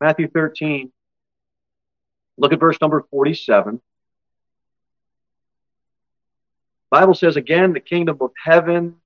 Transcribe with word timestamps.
Matthew 0.00 0.28
13. 0.28 0.92
Look 2.36 2.52
at 2.52 2.60
verse 2.60 2.78
number 2.80 3.04
47. 3.10 3.80
Bible 6.90 7.14
says 7.14 7.36
again, 7.36 7.72
the 7.72 7.80
kingdom 7.80 8.18
of 8.20 8.30
heaven 8.42 8.96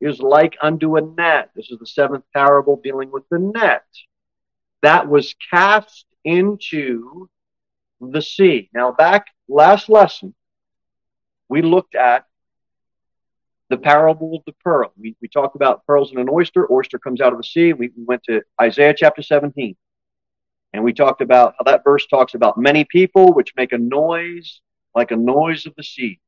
is 0.00 0.20
like 0.20 0.56
unto 0.60 0.96
a 0.96 1.00
net. 1.00 1.50
This 1.56 1.70
is 1.70 1.78
the 1.78 1.86
seventh 1.86 2.24
parable 2.34 2.80
dealing 2.82 3.10
with 3.10 3.24
the 3.30 3.38
net 3.38 3.84
that 4.82 5.08
was 5.08 5.34
cast 5.50 6.04
into 6.24 7.28
the 8.00 8.20
sea. 8.20 8.68
Now, 8.74 8.92
back 8.92 9.26
last 9.48 9.88
lesson, 9.88 10.34
we 11.48 11.62
looked 11.62 11.94
at 11.94 12.26
the 13.70 13.76
parable 13.76 14.36
of 14.36 14.42
the 14.44 14.52
pearl. 14.64 14.92
We, 14.98 15.16
we 15.22 15.28
talked 15.28 15.56
about 15.56 15.86
pearls 15.86 16.12
in 16.12 16.18
an 16.18 16.28
oyster. 16.28 16.70
Oyster 16.70 16.98
comes 16.98 17.20
out 17.20 17.32
of 17.32 17.38
the 17.38 17.44
sea. 17.44 17.72
We, 17.72 17.90
we 17.96 18.04
went 18.04 18.22
to 18.24 18.42
Isaiah 18.60 18.94
chapter 18.96 19.22
17. 19.22 19.76
And 20.72 20.82
we 20.82 20.92
talked 20.92 21.20
about 21.20 21.54
how 21.58 21.64
that 21.70 21.84
verse 21.84 22.06
talks 22.06 22.34
about 22.34 22.58
many 22.58 22.84
people 22.84 23.32
which 23.32 23.54
make 23.56 23.72
a 23.72 23.78
noise 23.78 24.60
like 24.94 25.10
a 25.10 25.16
noise 25.16 25.66
of 25.66 25.74
the 25.76 25.82
seas. 25.82 26.18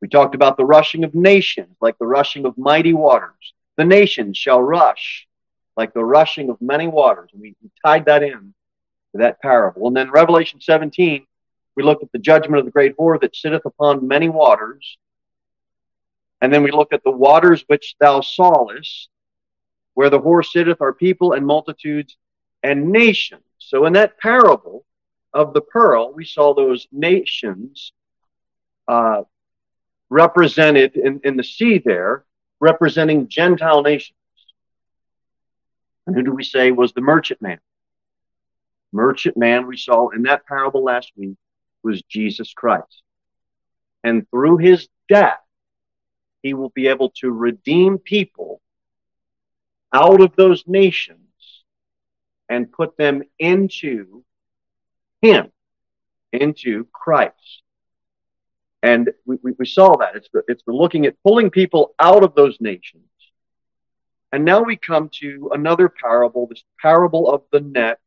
We 0.00 0.08
talked 0.08 0.34
about 0.34 0.56
the 0.56 0.64
rushing 0.64 1.04
of 1.04 1.14
nations 1.14 1.76
like 1.80 1.98
the 1.98 2.06
rushing 2.06 2.44
of 2.46 2.58
mighty 2.58 2.92
waters. 2.92 3.54
The 3.76 3.84
nations 3.84 4.36
shall 4.36 4.60
rush 4.60 5.26
like 5.76 5.94
the 5.94 6.04
rushing 6.04 6.50
of 6.50 6.60
many 6.60 6.86
waters. 6.86 7.30
And 7.32 7.40
we, 7.40 7.56
we 7.62 7.70
tied 7.84 8.04
that 8.06 8.22
in 8.22 8.54
to 9.12 9.18
that 9.18 9.40
parable. 9.40 9.88
And 9.88 9.96
then 9.96 10.10
Revelation 10.10 10.60
17, 10.60 11.26
we 11.76 11.82
looked 11.82 12.02
at 12.02 12.12
the 12.12 12.18
judgment 12.18 12.58
of 12.58 12.64
the 12.64 12.70
great 12.70 12.96
whore 12.96 13.20
that 13.20 13.34
sitteth 13.34 13.64
upon 13.64 14.06
many 14.06 14.28
waters. 14.28 14.98
And 16.40 16.52
then 16.52 16.62
we 16.62 16.70
looked 16.70 16.92
at 16.92 17.02
the 17.02 17.10
waters 17.10 17.64
which 17.66 17.96
thou 17.98 18.20
sawest, 18.20 19.08
where 19.94 20.10
the 20.10 20.20
whore 20.20 20.44
sitteth 20.44 20.80
are 20.80 20.92
people 20.92 21.32
and 21.32 21.46
multitudes 21.46 22.16
and 22.64 22.90
nations. 22.90 23.42
So 23.58 23.84
in 23.84 23.92
that 23.92 24.18
parable 24.18 24.84
of 25.32 25.52
the 25.52 25.60
pearl, 25.60 26.12
we 26.14 26.24
saw 26.24 26.54
those 26.54 26.88
nations 26.90 27.92
uh, 28.88 29.22
represented 30.08 30.96
in, 30.96 31.20
in 31.24 31.36
the 31.36 31.44
sea 31.44 31.80
there, 31.84 32.24
representing 32.60 33.28
Gentile 33.28 33.82
nations. 33.82 34.16
And 36.06 36.16
who 36.16 36.22
do 36.22 36.32
we 36.32 36.42
say 36.42 36.70
was 36.70 36.92
the 36.92 37.02
merchant 37.02 37.42
man? 37.42 37.58
Merchant 38.92 39.36
man 39.36 39.66
we 39.66 39.76
saw 39.76 40.08
in 40.10 40.22
that 40.22 40.46
parable 40.46 40.82
last 40.82 41.12
week 41.16 41.36
was 41.82 42.02
Jesus 42.02 42.54
Christ. 42.54 43.02
And 44.02 44.28
through 44.30 44.58
his 44.58 44.88
death, 45.08 45.40
he 46.42 46.54
will 46.54 46.70
be 46.70 46.88
able 46.88 47.10
to 47.20 47.30
redeem 47.30 47.98
people 47.98 48.62
out 49.92 50.22
of 50.22 50.34
those 50.36 50.64
nations 50.66 51.23
and 52.48 52.70
put 52.70 52.96
them 52.96 53.22
into 53.38 54.24
him, 55.22 55.50
into 56.32 56.86
Christ. 56.92 57.62
And 58.82 59.10
we, 59.24 59.38
we, 59.58 59.66
saw 59.66 59.96
that. 59.96 60.14
It's, 60.14 60.28
the, 60.32 60.42
it's 60.46 60.62
the 60.66 60.72
looking 60.72 61.06
at 61.06 61.16
pulling 61.22 61.50
people 61.50 61.94
out 61.98 62.22
of 62.22 62.34
those 62.34 62.60
nations 62.60 63.04
and 64.34 64.44
now 64.44 64.64
we 64.64 64.74
come 64.74 65.10
to 65.20 65.50
another 65.54 65.88
parable, 65.88 66.48
this 66.48 66.64
parable 66.82 67.30
of 67.30 67.42
the 67.52 67.60
net. 67.60 68.00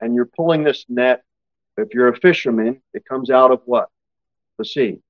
And 0.00 0.14
you're 0.14 0.24
pulling 0.24 0.62
this 0.62 0.84
net. 0.88 1.24
If 1.76 1.92
you're 1.92 2.06
a 2.06 2.16
fisherman, 2.16 2.82
it 2.94 3.04
comes 3.04 3.30
out 3.30 3.50
of 3.50 3.62
what? 3.64 3.88
The 4.58 4.64
sea. 4.64 5.00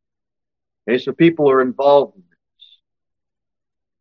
Okay, 0.89 0.97
so 0.97 1.12
people 1.12 1.51
are 1.51 1.61
involved 1.61 2.17
in 2.17 2.23
this. 2.30 2.78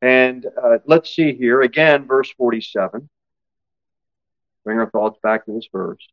And 0.01 0.45
uh, 0.45 0.77
let's 0.85 1.13
see 1.13 1.35
here 1.35 1.61
again, 1.61 2.07
verse 2.07 2.31
47. 2.37 3.09
Bring 4.65 4.79
our 4.79 4.89
thoughts 4.89 5.19
back 5.23 5.45
to 5.45 5.53
this 5.53 5.69
verse. 5.71 6.05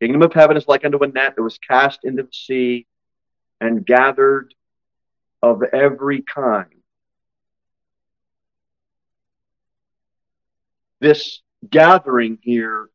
Kingdom 0.00 0.22
of 0.22 0.32
heaven 0.32 0.56
is 0.56 0.68
like 0.68 0.84
unto 0.84 1.02
a 1.02 1.08
net 1.08 1.34
that 1.34 1.42
was 1.42 1.58
cast 1.58 2.04
into 2.04 2.22
the 2.22 2.32
sea 2.32 2.86
and 3.60 3.84
gathered 3.84 4.54
of 5.42 5.62
every 5.72 6.22
kind 6.22 6.76
this 11.00 11.40
gathering 11.68 12.38
here, 12.42 12.88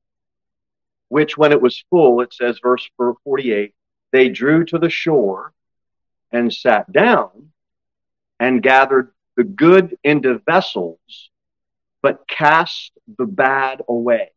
which 1.10 1.38
when 1.38 1.52
it 1.52 1.62
was 1.62 1.84
full, 1.90 2.22
it 2.22 2.34
says, 2.34 2.60
verse 2.62 2.88
48, 2.98 3.74
they 4.12 4.30
drew 4.30 4.66
to 4.66 4.78
the 4.78 4.90
shore 4.90 5.54
and 6.32 6.54
sat 6.54 6.92
down 6.92 7.52
and 8.40 8.64
gathered 8.64 9.12
the 9.38 9.44
good 9.44 9.98
into 10.04 10.40
vessels, 10.40 11.31
but 12.02 12.28
cast 12.28 12.92
the 13.18 13.26
bad 13.26 13.82
away. 13.88 14.32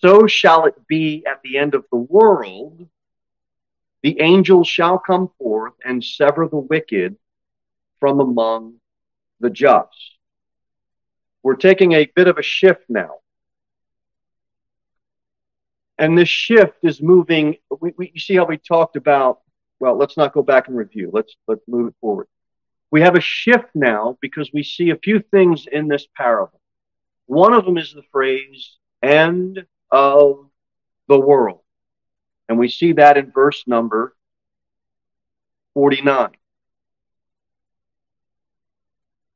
So 0.00 0.26
shall 0.26 0.66
it 0.66 0.74
be 0.86 1.24
at 1.26 1.40
the 1.42 1.58
end 1.58 1.74
of 1.74 1.84
the 1.90 1.98
world. 1.98 2.86
The 4.02 4.20
angels 4.20 4.68
shall 4.68 4.98
come 4.98 5.30
forth 5.38 5.74
and 5.84 6.04
sever 6.04 6.46
the 6.46 6.56
wicked 6.56 7.16
from 7.98 8.20
among 8.20 8.74
the 9.40 9.50
just 9.50 10.18
we're 11.42 11.56
taking 11.56 11.92
a 11.92 12.04
bit 12.14 12.28
of 12.28 12.38
a 12.38 12.42
shift 12.42 12.84
now. 12.88 13.20
And 15.98 16.16
this 16.16 16.28
shift 16.28 16.76
is 16.82 17.00
moving. 17.00 17.56
We, 17.80 17.92
we, 17.96 18.12
you 18.14 18.20
see 18.20 18.36
how 18.36 18.44
we 18.44 18.58
talked 18.58 18.96
about, 18.96 19.40
well, 19.80 19.96
let's 19.96 20.16
not 20.16 20.32
go 20.32 20.42
back 20.42 20.68
and 20.68 20.76
review. 20.76 21.10
Let's, 21.12 21.34
let's 21.46 21.62
move 21.66 21.88
it 21.88 21.94
forward. 22.00 22.28
We 22.90 23.02
have 23.02 23.14
a 23.16 23.20
shift 23.20 23.68
now 23.74 24.16
because 24.20 24.50
we 24.52 24.62
see 24.62 24.90
a 24.90 24.96
few 24.96 25.20
things 25.20 25.66
in 25.70 25.88
this 25.88 26.06
parable. 26.16 26.60
One 27.26 27.52
of 27.52 27.64
them 27.64 27.76
is 27.76 27.92
the 27.92 28.02
phrase, 28.10 28.76
end 29.02 29.66
of 29.90 30.48
the 31.06 31.18
world. 31.18 31.60
And 32.48 32.58
we 32.58 32.68
see 32.68 32.92
that 32.92 33.18
in 33.18 33.30
verse 33.30 33.64
number 33.66 34.16
49 35.74 36.30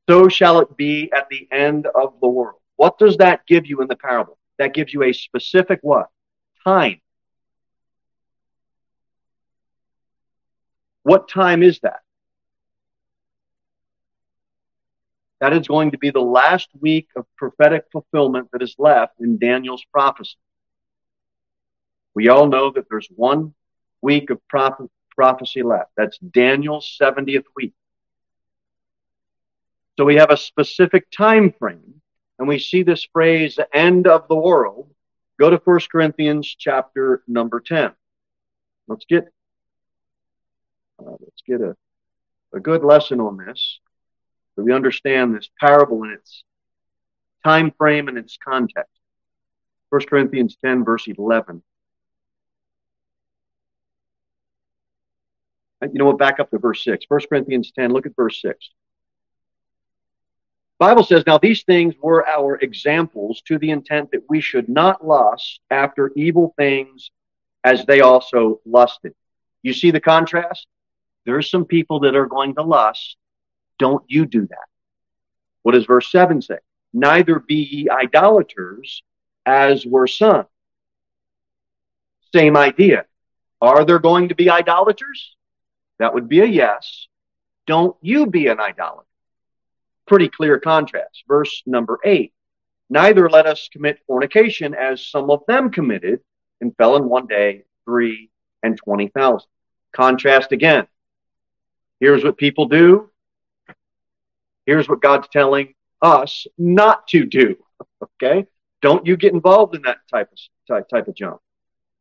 so 0.09 0.27
shall 0.27 0.59
it 0.59 0.75
be 0.75 1.11
at 1.15 1.29
the 1.29 1.47
end 1.51 1.87
of 1.87 2.13
the 2.21 2.27
world. 2.27 2.59
What 2.75 2.97
does 2.97 3.17
that 3.17 3.45
give 3.47 3.65
you 3.65 3.81
in 3.81 3.87
the 3.87 3.95
parable? 3.95 4.37
That 4.59 4.73
gives 4.73 4.93
you 4.93 5.03
a 5.03 5.13
specific 5.13 5.79
what? 5.81 6.09
Time. 6.63 7.01
What 11.03 11.27
time 11.29 11.63
is 11.63 11.79
that? 11.79 12.01
That 15.43 15.51
is 15.51 15.67
going 15.67 15.91
to 15.91 15.97
be 15.97 16.09
the 16.09 16.21
last 16.21 16.69
week 16.79 17.09
of 17.17 17.25
prophetic 17.35 17.83
fulfillment 17.91 18.47
that 18.53 18.61
is 18.61 18.75
left 18.77 19.19
in 19.19 19.37
Daniel's 19.37 19.83
prophecy. 19.91 20.37
We 22.13 22.29
all 22.29 22.47
know 22.47 22.71
that 22.71 22.85
there's 22.89 23.09
one 23.13 23.53
week 24.01 24.29
of 24.29 24.39
prophecy 24.47 25.61
left. 25.61 25.91
That's 25.97 26.17
Daniel's 26.19 26.97
70th 26.97 27.43
week. 27.57 27.73
So 29.97 30.05
we 30.05 30.15
have 30.15 30.31
a 30.31 30.37
specific 30.37 31.11
time 31.11 31.51
frame, 31.59 32.01
and 32.39 32.47
we 32.47 32.57
see 32.57 32.83
this 32.83 33.05
phrase, 33.11 33.55
the 33.55 33.67
end 33.75 34.07
of 34.07 34.29
the 34.29 34.37
world. 34.37 34.89
Go 35.41 35.49
to 35.49 35.57
1 35.57 35.79
Corinthians 35.91 36.55
chapter 36.57 37.21
number 37.27 37.59
10. 37.59 37.91
Let's 38.87 39.03
get 39.03 39.27
uh, 41.05 41.17
let's 41.19 41.41
get 41.45 41.59
a, 41.59 41.75
a 42.53 42.61
good 42.61 42.85
lesson 42.85 43.19
on 43.19 43.35
this 43.35 43.81
so 44.55 44.63
we 44.63 44.73
understand 44.73 45.35
this 45.35 45.49
parable 45.59 46.03
in 46.03 46.11
its 46.11 46.43
time 47.43 47.71
frame 47.77 48.07
and 48.07 48.17
its 48.17 48.37
context. 48.37 48.91
1 49.89 50.01
Corinthians 50.07 50.57
10, 50.63 50.83
verse 50.83 51.07
11. 51.07 51.61
Uh, 55.81 55.87
you 55.87 55.99
know 55.99 56.05
what? 56.05 56.17
Back 56.17 56.39
up 56.39 56.49
to 56.51 56.57
verse 56.57 56.83
6. 56.83 57.05
1 57.07 57.21
Corinthians 57.29 57.71
10, 57.77 57.91
look 57.91 58.05
at 58.05 58.15
verse 58.15 58.41
6. 58.41 58.69
Bible 60.79 61.03
says, 61.03 61.23
Now 61.25 61.37
these 61.37 61.63
things 61.63 61.93
were 62.01 62.27
our 62.27 62.57
examples 62.57 63.41
to 63.47 63.57
the 63.57 63.71
intent 63.71 64.11
that 64.11 64.23
we 64.29 64.41
should 64.41 64.67
not 64.67 65.05
lust 65.05 65.59
after 65.69 66.11
evil 66.15 66.53
things 66.57 67.11
as 67.63 67.85
they 67.85 68.01
also 68.01 68.59
lusted. 68.65 69.13
You 69.61 69.73
see 69.73 69.91
the 69.91 70.01
contrast? 70.01 70.67
There's 71.25 71.49
some 71.49 71.65
people 71.65 72.01
that 72.01 72.15
are 72.15 72.25
going 72.25 72.55
to 72.55 72.63
lust. 72.63 73.15
Don't 73.79 74.03
you 74.07 74.25
do 74.25 74.47
that. 74.47 74.67
What 75.63 75.73
does 75.73 75.85
verse 75.85 76.11
7 76.11 76.41
say? 76.41 76.57
Neither 76.93 77.39
be 77.39 77.55
ye 77.55 77.89
idolaters 77.89 79.03
as 79.45 79.85
were 79.85 80.07
some. 80.07 80.45
Same 82.33 82.57
idea. 82.57 83.05
Are 83.61 83.85
there 83.85 83.99
going 83.99 84.29
to 84.29 84.35
be 84.35 84.49
idolaters? 84.49 85.35
That 85.99 86.13
would 86.13 86.27
be 86.27 86.41
a 86.41 86.45
yes. 86.45 87.07
Don't 87.65 87.95
you 88.01 88.25
be 88.27 88.47
an 88.47 88.59
idolater 88.59 89.07
pretty 90.05 90.29
clear 90.29 90.59
contrast. 90.59 91.23
Verse 91.27 91.63
number 91.65 91.99
eight 92.03 92.33
Neither 92.89 93.29
let 93.29 93.47
us 93.47 93.69
commit 93.71 93.99
fornication 94.05 94.75
as 94.75 95.07
some 95.07 95.31
of 95.31 95.41
them 95.47 95.71
committed 95.71 96.19
and 96.61 96.75
fell 96.77 96.95
in 96.95 97.09
one 97.09 97.27
day 97.27 97.63
three 97.85 98.29
and 98.61 98.77
twenty 98.77 99.07
thousand. 99.07 99.49
Contrast 99.95 100.51
again. 100.51 100.87
Here's 101.99 102.23
what 102.23 102.37
people 102.37 102.67
do. 102.67 103.09
Here's 104.65 104.87
what 104.87 105.01
God's 105.01 105.27
telling 105.29 105.73
us 106.01 106.47
not 106.57 107.07
to 107.09 107.25
do. 107.25 107.55
Okay? 108.01 108.45
Don't 108.81 109.05
you 109.05 109.15
get 109.17 109.33
involved 109.33 109.75
in 109.75 109.81
that 109.83 109.99
type 110.11 110.29
of 110.31 110.37
type, 110.67 110.89
type 110.89 111.07
of 111.07 111.15
junk. 111.15 111.39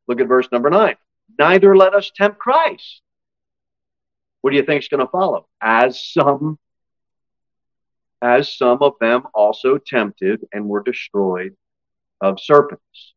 Look 0.09 0.21
at 0.21 0.29
verse 0.29 0.49
number 0.51 0.71
nine. 0.71 0.97
Neither 1.39 1.77
let 1.77 1.95
us 1.95 2.11
tempt 2.15 2.39
Christ. 2.39 3.03
What 4.41 4.51
do 4.51 4.57
you 4.57 4.65
think 4.65 4.83
is 4.83 4.89
going 4.89 5.01
to 5.01 5.11
follow? 5.11 5.47
As 5.61 6.05
some, 6.05 6.59
as 8.21 8.57
some 8.57 8.79
of 8.83 8.95
them 9.01 9.23
also 9.33 9.79
tempted 9.79 10.45
and 10.53 10.69
were 10.69 10.83
destroyed 10.83 11.57
of 12.21 12.41
serpents. 12.41 13.15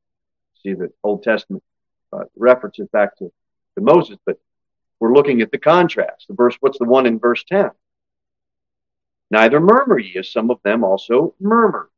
See 0.62 0.74
the 0.74 0.92
Old 1.04 1.24
Testament 1.24 1.64
uh, 2.14 2.26
references 2.36 2.88
back 2.94 3.18
to, 3.18 3.26
to 3.26 3.82
Moses, 3.82 4.18
but 4.26 4.38
we're 5.00 5.14
looking 5.14 5.42
at 5.42 5.52
the 5.52 5.58
contrast. 5.58 6.28
The 6.28 6.36
verse, 6.36 6.56
what's 6.60 6.80
the 6.80 6.86
one 6.86 7.06
in 7.06 7.20
verse 7.20 7.44
10? 7.48 7.72
Neither 9.36 9.60
murmur 9.60 10.00
ye, 10.00 10.16
as 10.16 10.32
some 10.32 10.50
of 10.50 10.62
them 10.64 10.86
also 10.86 11.36
murmur. 11.42 11.90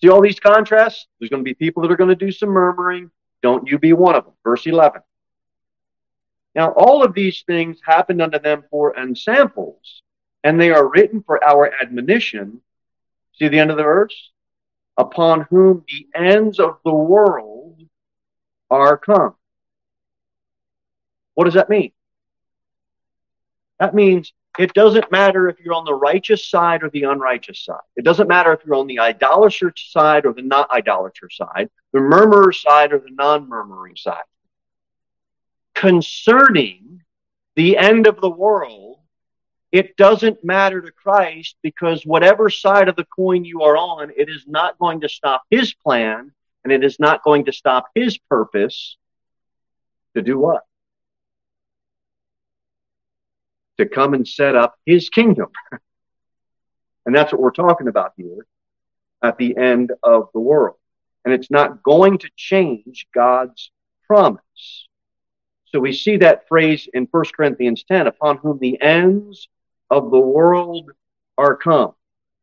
See 0.00 0.08
all 0.08 0.20
these 0.20 0.40
contrasts? 0.40 1.06
There's 1.20 1.30
going 1.30 1.44
to 1.44 1.48
be 1.48 1.54
people 1.54 1.80
that 1.80 1.92
are 1.92 1.96
going 1.96 2.10
to 2.10 2.16
do 2.16 2.32
some 2.32 2.48
murmuring. 2.48 3.12
Don't 3.40 3.68
you 3.68 3.78
be 3.78 3.92
one 3.92 4.16
of 4.16 4.24
them. 4.24 4.34
Verse 4.42 4.66
11. 4.66 5.00
Now, 6.56 6.72
all 6.72 7.04
of 7.04 7.14
these 7.14 7.44
things 7.46 7.78
happened 7.86 8.20
unto 8.20 8.40
them 8.40 8.64
for 8.68 8.96
ensamples, 8.96 10.02
and 10.42 10.60
they 10.60 10.72
are 10.72 10.90
written 10.90 11.22
for 11.22 11.42
our 11.44 11.72
admonition. 11.80 12.62
See 13.34 13.46
the 13.46 13.60
end 13.60 13.70
of 13.70 13.76
the 13.76 13.84
verse? 13.84 14.32
Upon 14.96 15.42
whom 15.50 15.84
the 15.86 16.08
ends 16.16 16.58
of 16.58 16.78
the 16.84 16.92
world 16.92 17.80
are 18.72 18.96
come. 18.96 19.36
What 21.34 21.44
does 21.44 21.54
that 21.54 21.70
mean? 21.70 21.92
That 23.78 23.94
means 23.94 24.32
it 24.58 24.74
doesn't 24.74 25.10
matter 25.10 25.48
if 25.48 25.58
you're 25.60 25.74
on 25.74 25.84
the 25.84 25.94
righteous 25.94 26.46
side 26.48 26.82
or 26.82 26.90
the 26.90 27.04
unrighteous 27.04 27.64
side. 27.64 27.80
It 27.96 28.04
doesn't 28.04 28.28
matter 28.28 28.52
if 28.52 28.60
you're 28.64 28.76
on 28.76 28.86
the 28.86 28.98
idolater 28.98 29.72
side 29.76 30.26
or 30.26 30.34
the 30.34 30.42
not 30.42 30.70
idolater 30.70 31.30
side, 31.30 31.70
the 31.92 32.00
murmurer 32.00 32.52
side 32.52 32.92
or 32.92 32.98
the 32.98 33.10
non 33.10 33.48
murmuring 33.48 33.96
side. 33.96 34.24
Concerning 35.74 37.02
the 37.56 37.78
end 37.78 38.06
of 38.06 38.20
the 38.20 38.28
world, 38.28 38.98
it 39.70 39.96
doesn't 39.96 40.44
matter 40.44 40.82
to 40.82 40.92
Christ 40.92 41.56
because 41.62 42.04
whatever 42.04 42.50
side 42.50 42.88
of 42.88 42.96
the 42.96 43.06
coin 43.06 43.46
you 43.46 43.62
are 43.62 43.76
on, 43.76 44.12
it 44.14 44.28
is 44.28 44.44
not 44.46 44.78
going 44.78 45.00
to 45.00 45.08
stop 45.08 45.44
his 45.48 45.72
plan 45.72 46.30
and 46.62 46.72
it 46.72 46.84
is 46.84 47.00
not 47.00 47.24
going 47.24 47.46
to 47.46 47.52
stop 47.52 47.86
his 47.94 48.18
purpose 48.18 48.98
to 50.14 50.20
do 50.20 50.38
what? 50.38 50.62
To 53.78 53.86
come 53.86 54.14
and 54.14 54.26
set 54.26 54.54
up 54.54 54.76
his 54.86 55.08
kingdom. 55.08 55.48
and 57.06 57.14
that's 57.14 57.32
what 57.32 57.40
we're 57.40 57.50
talking 57.50 57.88
about 57.88 58.12
here 58.16 58.46
at 59.22 59.38
the 59.38 59.56
end 59.56 59.92
of 60.02 60.28
the 60.34 60.40
world. 60.40 60.76
And 61.24 61.32
it's 61.32 61.50
not 61.50 61.82
going 61.82 62.18
to 62.18 62.30
change 62.36 63.06
God's 63.14 63.70
promise. 64.06 64.88
So 65.66 65.80
we 65.80 65.92
see 65.92 66.18
that 66.18 66.48
phrase 66.48 66.88
in 66.92 67.08
1 67.10 67.24
Corinthians 67.34 67.84
10 67.84 68.06
upon 68.06 68.38
whom 68.38 68.58
the 68.58 68.80
ends 68.82 69.48
of 69.90 70.10
the 70.10 70.18
world 70.18 70.90
are 71.38 71.56
come. 71.56 71.92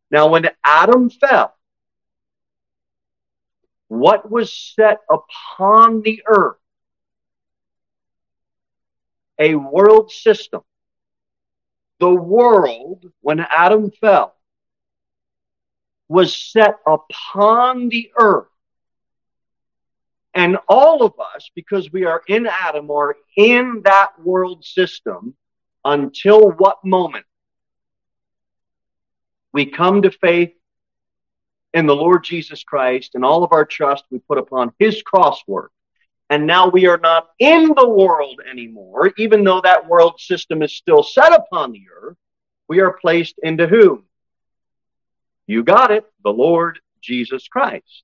Now, 0.09 0.29
when 0.29 0.49
Adam 0.63 1.09
fell, 1.09 1.55
what 3.87 4.29
was 4.29 4.53
set 4.53 4.99
upon 5.09 6.01
the 6.01 6.23
earth? 6.25 6.57
A 9.37 9.55
world 9.55 10.11
system 10.11 10.61
the 11.99 12.09
world, 12.09 13.11
when 13.21 13.39
Adam 13.39 13.91
fell, 13.91 14.35
was 16.07 16.35
set 16.35 16.75
upon 16.87 17.89
the 17.89 18.11
earth. 18.17 18.47
And 20.33 20.57
all 20.67 21.03
of 21.03 21.13
us, 21.35 21.49
because 21.55 21.91
we 21.91 22.05
are 22.05 22.21
in 22.27 22.47
Adam, 22.47 22.89
are 22.91 23.15
in 23.35 23.81
that 23.83 24.11
world 24.23 24.63
system 24.63 25.35
until 25.83 26.51
what 26.51 26.83
moment? 26.83 27.25
We 29.51 29.65
come 29.65 30.03
to 30.03 30.11
faith 30.11 30.53
in 31.73 31.85
the 31.85 31.95
Lord 31.95 32.23
Jesus 32.23 32.63
Christ 32.63 33.15
and 33.15 33.25
all 33.25 33.43
of 33.43 33.51
our 33.51 33.65
trust 33.65 34.05
we 34.09 34.19
put 34.19 34.37
upon 34.37 34.71
his 34.79 35.01
cross 35.01 35.41
work. 35.47 35.71
And 36.29 36.45
now 36.45 36.67
we 36.69 36.85
are 36.85 36.99
not 36.99 37.29
in 37.39 37.73
the 37.75 37.89
world 37.89 38.39
anymore, 38.49 39.11
even 39.17 39.43
though 39.43 39.61
that 39.61 39.87
world 39.87 40.19
system 40.19 40.61
is 40.61 40.75
still 40.75 41.01
set 41.01 41.33
upon 41.33 41.71
the 41.71 41.83
earth. 42.01 42.17
We 42.67 42.81
are 42.81 42.93
placed 42.93 43.35
into 43.41 43.65
whom? 43.65 44.03
You 45.47 45.63
got 45.63 45.89
it, 45.89 46.05
the 46.23 46.31
Lord 46.31 46.79
Jesus 47.01 47.47
Christ. 47.47 48.03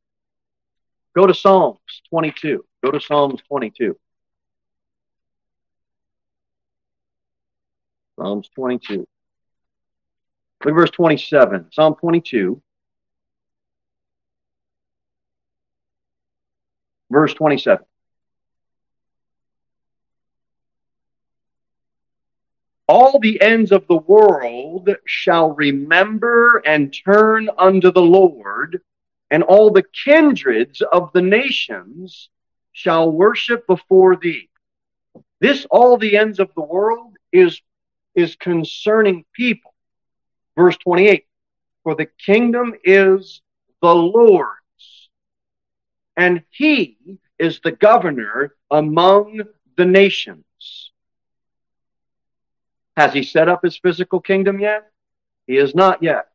Go 1.16 1.28
to 1.28 1.34
Psalms 1.36 1.80
22. 2.10 2.66
Go 2.84 2.92
to 2.92 3.00
Psalms 3.00 3.42
22. 3.48 3.96
Psalms 8.20 8.50
22. 8.56 9.08
Look 10.64 10.72
at 10.72 10.74
verse 10.74 10.90
27. 10.90 11.68
Psalm 11.72 11.96
22. 11.96 12.60
Verse 17.12 17.34
27. 17.36 17.86
All 22.88 23.20
the 23.20 23.42
ends 23.42 23.72
of 23.72 23.88
the 23.88 23.98
world 23.98 24.90
shall 25.06 25.52
remember 25.52 26.62
and 26.66 26.94
turn 26.94 27.50
unto 27.58 27.92
the 27.92 28.02
Lord, 28.02 28.82
and 29.32 29.44
all 29.44 29.72
the 29.72 29.84
kindreds 30.06 30.82
of 30.82 31.12
the 31.14 31.22
nations 31.22 32.30
shall 32.74 33.12
worship 33.12 33.66
before 33.66 34.16
thee. 34.16 34.50
This, 35.40 35.66
all 35.72 35.98
the 35.98 36.18
ends 36.18 36.40
of 36.40 36.52
the 36.56 36.62
world, 36.62 37.18
is, 37.32 37.60
is 38.14 38.36
concerning 38.36 39.26
people. 39.34 39.74
Verse 40.56 40.78
28 40.78 41.26
For 41.84 41.96
the 41.96 42.06
kingdom 42.06 42.74
is 42.84 43.42
the 43.82 43.94
Lord's, 43.96 45.10
and 46.16 46.44
he 46.52 46.98
is 47.40 47.60
the 47.64 47.72
governor 47.72 48.56
among 48.70 49.42
the 49.76 49.86
nations. 49.86 50.46
Has 52.98 53.14
he 53.14 53.24
set 53.24 53.50
up 53.50 53.64
his 53.64 53.78
physical 53.78 54.22
kingdom 54.22 54.60
yet? 54.60 54.90
He 55.48 55.58
is 55.58 55.76
not 55.76 56.02
yet. 56.02 56.28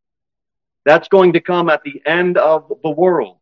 That's 0.85 1.09
going 1.09 1.35
to 1.35 1.41
come 1.41 1.69
at 1.69 1.83
the 1.83 2.03
end 2.07 2.37
of 2.39 2.73
the 2.83 2.91
world. 2.91 3.39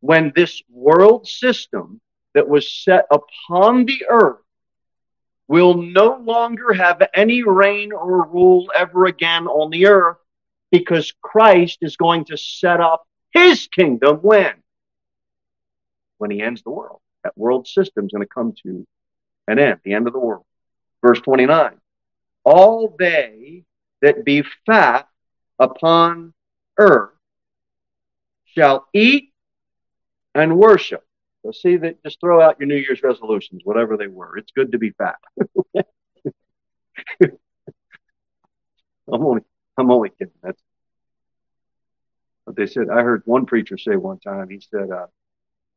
When 0.00 0.32
this 0.34 0.62
world 0.68 1.26
system 1.26 2.00
that 2.34 2.48
was 2.48 2.70
set 2.70 3.06
upon 3.10 3.86
the 3.86 4.04
earth 4.08 4.40
will 5.48 5.74
no 5.74 6.16
longer 6.16 6.72
have 6.72 7.02
any 7.14 7.42
reign 7.42 7.92
or 7.92 8.26
rule 8.26 8.70
ever 8.74 9.06
again 9.06 9.46
on 9.46 9.70
the 9.70 9.86
earth 9.86 10.18
because 10.70 11.12
Christ 11.22 11.78
is 11.80 11.96
going 11.96 12.26
to 12.26 12.36
set 12.36 12.80
up 12.80 13.06
his 13.30 13.68
kingdom 13.68 14.18
when? 14.18 14.54
When 16.18 16.30
he 16.30 16.42
ends 16.42 16.62
the 16.62 16.70
world. 16.70 17.00
That 17.24 17.36
world 17.36 17.66
system 17.66 18.06
is 18.06 18.12
going 18.12 18.26
to 18.26 18.32
come 18.32 18.54
to 18.64 18.86
an 19.48 19.58
end, 19.58 19.80
the 19.84 19.94
end 19.94 20.06
of 20.06 20.12
the 20.12 20.18
world. 20.18 20.44
Verse 21.02 21.20
29 21.20 21.78
all 22.46 22.94
they 22.96 23.64
that 24.02 24.24
be 24.24 24.44
fat 24.64 25.08
upon 25.58 26.32
earth 26.78 27.10
shall 28.44 28.86
eat 28.94 29.32
and 30.34 30.56
worship. 30.56 31.04
So 31.42 31.50
see 31.50 31.76
that 31.78 32.02
just 32.04 32.20
throw 32.20 32.40
out 32.40 32.58
your 32.60 32.68
New 32.68 32.76
Year's 32.76 33.02
resolutions, 33.02 33.62
whatever 33.64 33.96
they 33.96 34.06
were. 34.06 34.38
It's 34.38 34.52
good 34.52 34.72
to 34.72 34.78
be 34.78 34.90
fat. 34.92 35.16
I'm 39.12 39.22
only 39.24 39.42
I'm 39.76 39.90
only 39.90 40.10
kidding. 40.10 40.32
That's 40.42 40.60
what 42.44 42.56
they 42.56 42.66
said. 42.66 42.90
I 42.90 43.02
heard 43.02 43.22
one 43.24 43.46
preacher 43.46 43.76
say 43.76 43.96
one 43.96 44.18
time. 44.18 44.48
He 44.50 44.60
said, 44.60 44.90
uh, 44.90 45.06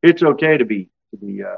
"It's 0.01 0.23
okay 0.23 0.57
to 0.57 0.65
be 0.65 0.89
to 1.11 1.17
be 1.17 1.43
uh, 1.43 1.57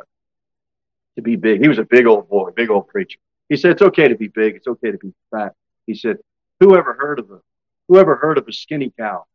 to 1.15 1.21
be 1.21 1.35
big." 1.37 1.61
He 1.61 1.67
was 1.69 1.79
a 1.79 1.85
big 1.85 2.05
old 2.07 2.29
boy, 2.29 2.51
big 2.51 2.69
old 2.69 2.87
preacher. 2.87 3.19
He 3.51 3.57
said, 3.57 3.71
it's 3.71 3.81
okay 3.81 4.07
to 4.07 4.15
be 4.15 4.29
big. 4.29 4.55
It's 4.55 4.67
okay 4.67 4.91
to 4.91 4.97
be 4.97 5.13
fat. 5.29 5.55
He 5.85 5.93
said, 5.93 6.19
whoever 6.61 6.93
heard 6.93 7.19
of 7.19 7.29
a, 7.31 7.41
whoever 7.89 8.15
heard 8.15 8.37
of 8.37 8.47
a 8.47 8.53
skinny 8.53 8.93
cow? 8.97 9.25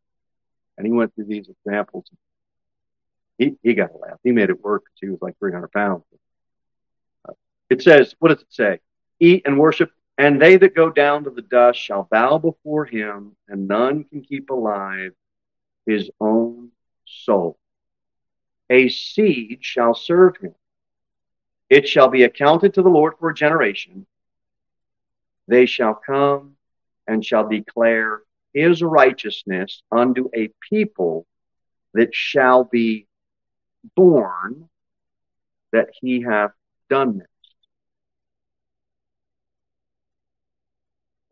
And 0.75 0.87
he 0.87 0.91
went 0.91 1.13
through 1.13 1.25
these 1.25 1.47
examples. 1.47 2.09
He, 3.37 3.57
he 3.61 3.75
got 3.75 3.91
a 3.91 3.97
laugh. 3.97 4.17
He 4.23 4.31
made 4.31 4.49
it 4.49 4.59
work 4.59 4.85
because 4.85 4.97
he 5.01 5.09
was 5.09 5.19
like 5.21 5.37
300 5.37 5.71
pounds. 5.71 6.03
Uh, 7.29 7.33
it 7.69 7.83
says, 7.83 8.15
what 8.17 8.29
does 8.29 8.41
it 8.41 8.47
say? 8.49 8.79
Eat 9.19 9.43
and 9.45 9.59
worship, 9.59 9.91
and 10.17 10.41
they 10.41 10.57
that 10.57 10.73
go 10.73 10.89
down 10.89 11.25
to 11.25 11.29
the 11.29 11.43
dust 11.43 11.79
shall 11.79 12.07
bow 12.09 12.39
before 12.39 12.85
him, 12.85 13.35
and 13.47 13.67
none 13.67 14.03
can 14.03 14.21
keep 14.23 14.49
alive 14.49 15.11
his 15.85 16.09
own 16.19 16.71
soul. 17.05 17.59
A 18.71 18.89
seed 18.89 19.59
shall 19.61 19.93
serve 19.93 20.37
him. 20.37 20.55
It 21.69 21.87
shall 21.87 22.07
be 22.07 22.23
accounted 22.23 22.73
to 22.75 22.81
the 22.81 22.89
Lord 22.89 23.13
for 23.19 23.29
a 23.29 23.33
generation. 23.33 24.05
They 25.47 25.65
shall 25.65 25.95
come 25.95 26.55
and 27.07 27.23
shall 27.25 27.47
declare 27.47 28.21
his 28.53 28.81
righteousness 28.81 29.81
unto 29.91 30.29
a 30.35 30.49
people 30.69 31.25
that 31.93 32.13
shall 32.13 32.63
be 32.63 33.07
born 33.95 34.69
that 35.71 35.89
he 36.01 36.21
hath 36.21 36.51
done 36.89 37.19
this. 37.19 37.27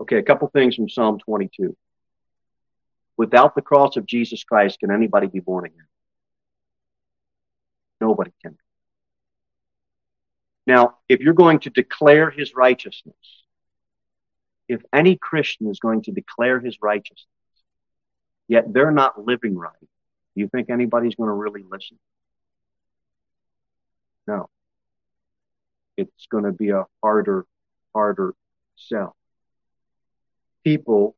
Okay, 0.02 0.18
a 0.18 0.24
couple 0.24 0.48
things 0.50 0.76
from 0.76 0.90
Psalm 0.90 1.20
22. 1.20 1.76
Without 3.18 3.56
the 3.56 3.62
cross 3.62 3.96
of 3.96 4.06
Jesus 4.06 4.44
Christ, 4.44 4.80
can 4.80 4.92
anybody 4.92 5.28
be 5.28 5.40
born 5.40 5.66
again? 5.66 5.88
Nobody 8.02 8.32
can. 8.42 8.58
Now, 10.68 10.98
if 11.08 11.20
you're 11.20 11.34
going 11.34 11.60
to 11.60 11.70
declare 11.70 12.30
his 12.30 12.56
righteousness, 12.56 13.16
if 14.68 14.82
any 14.92 15.16
Christian 15.16 15.70
is 15.70 15.80
going 15.80 16.04
to 16.04 16.12
declare 16.12 16.60
his 16.60 16.80
righteousness, 16.82 17.28
yet 18.48 18.74
they're 18.74 18.92
not 18.92 19.24
living 19.24 19.56
right, 19.56 19.74
do 19.80 20.42
you 20.42 20.48
think 20.48 20.70
anybody's 20.70 21.16
going 21.16 21.30
to 21.30 21.34
really 21.34 21.64
listen? 21.70 22.00
No. 24.28 24.50
It's 25.98 26.28
going 26.30 26.46
to 26.46 26.52
be 26.52 26.70
a 26.70 26.86
harder, 27.02 27.46
harder 27.94 28.34
sell. 28.76 29.16
People 30.64 31.16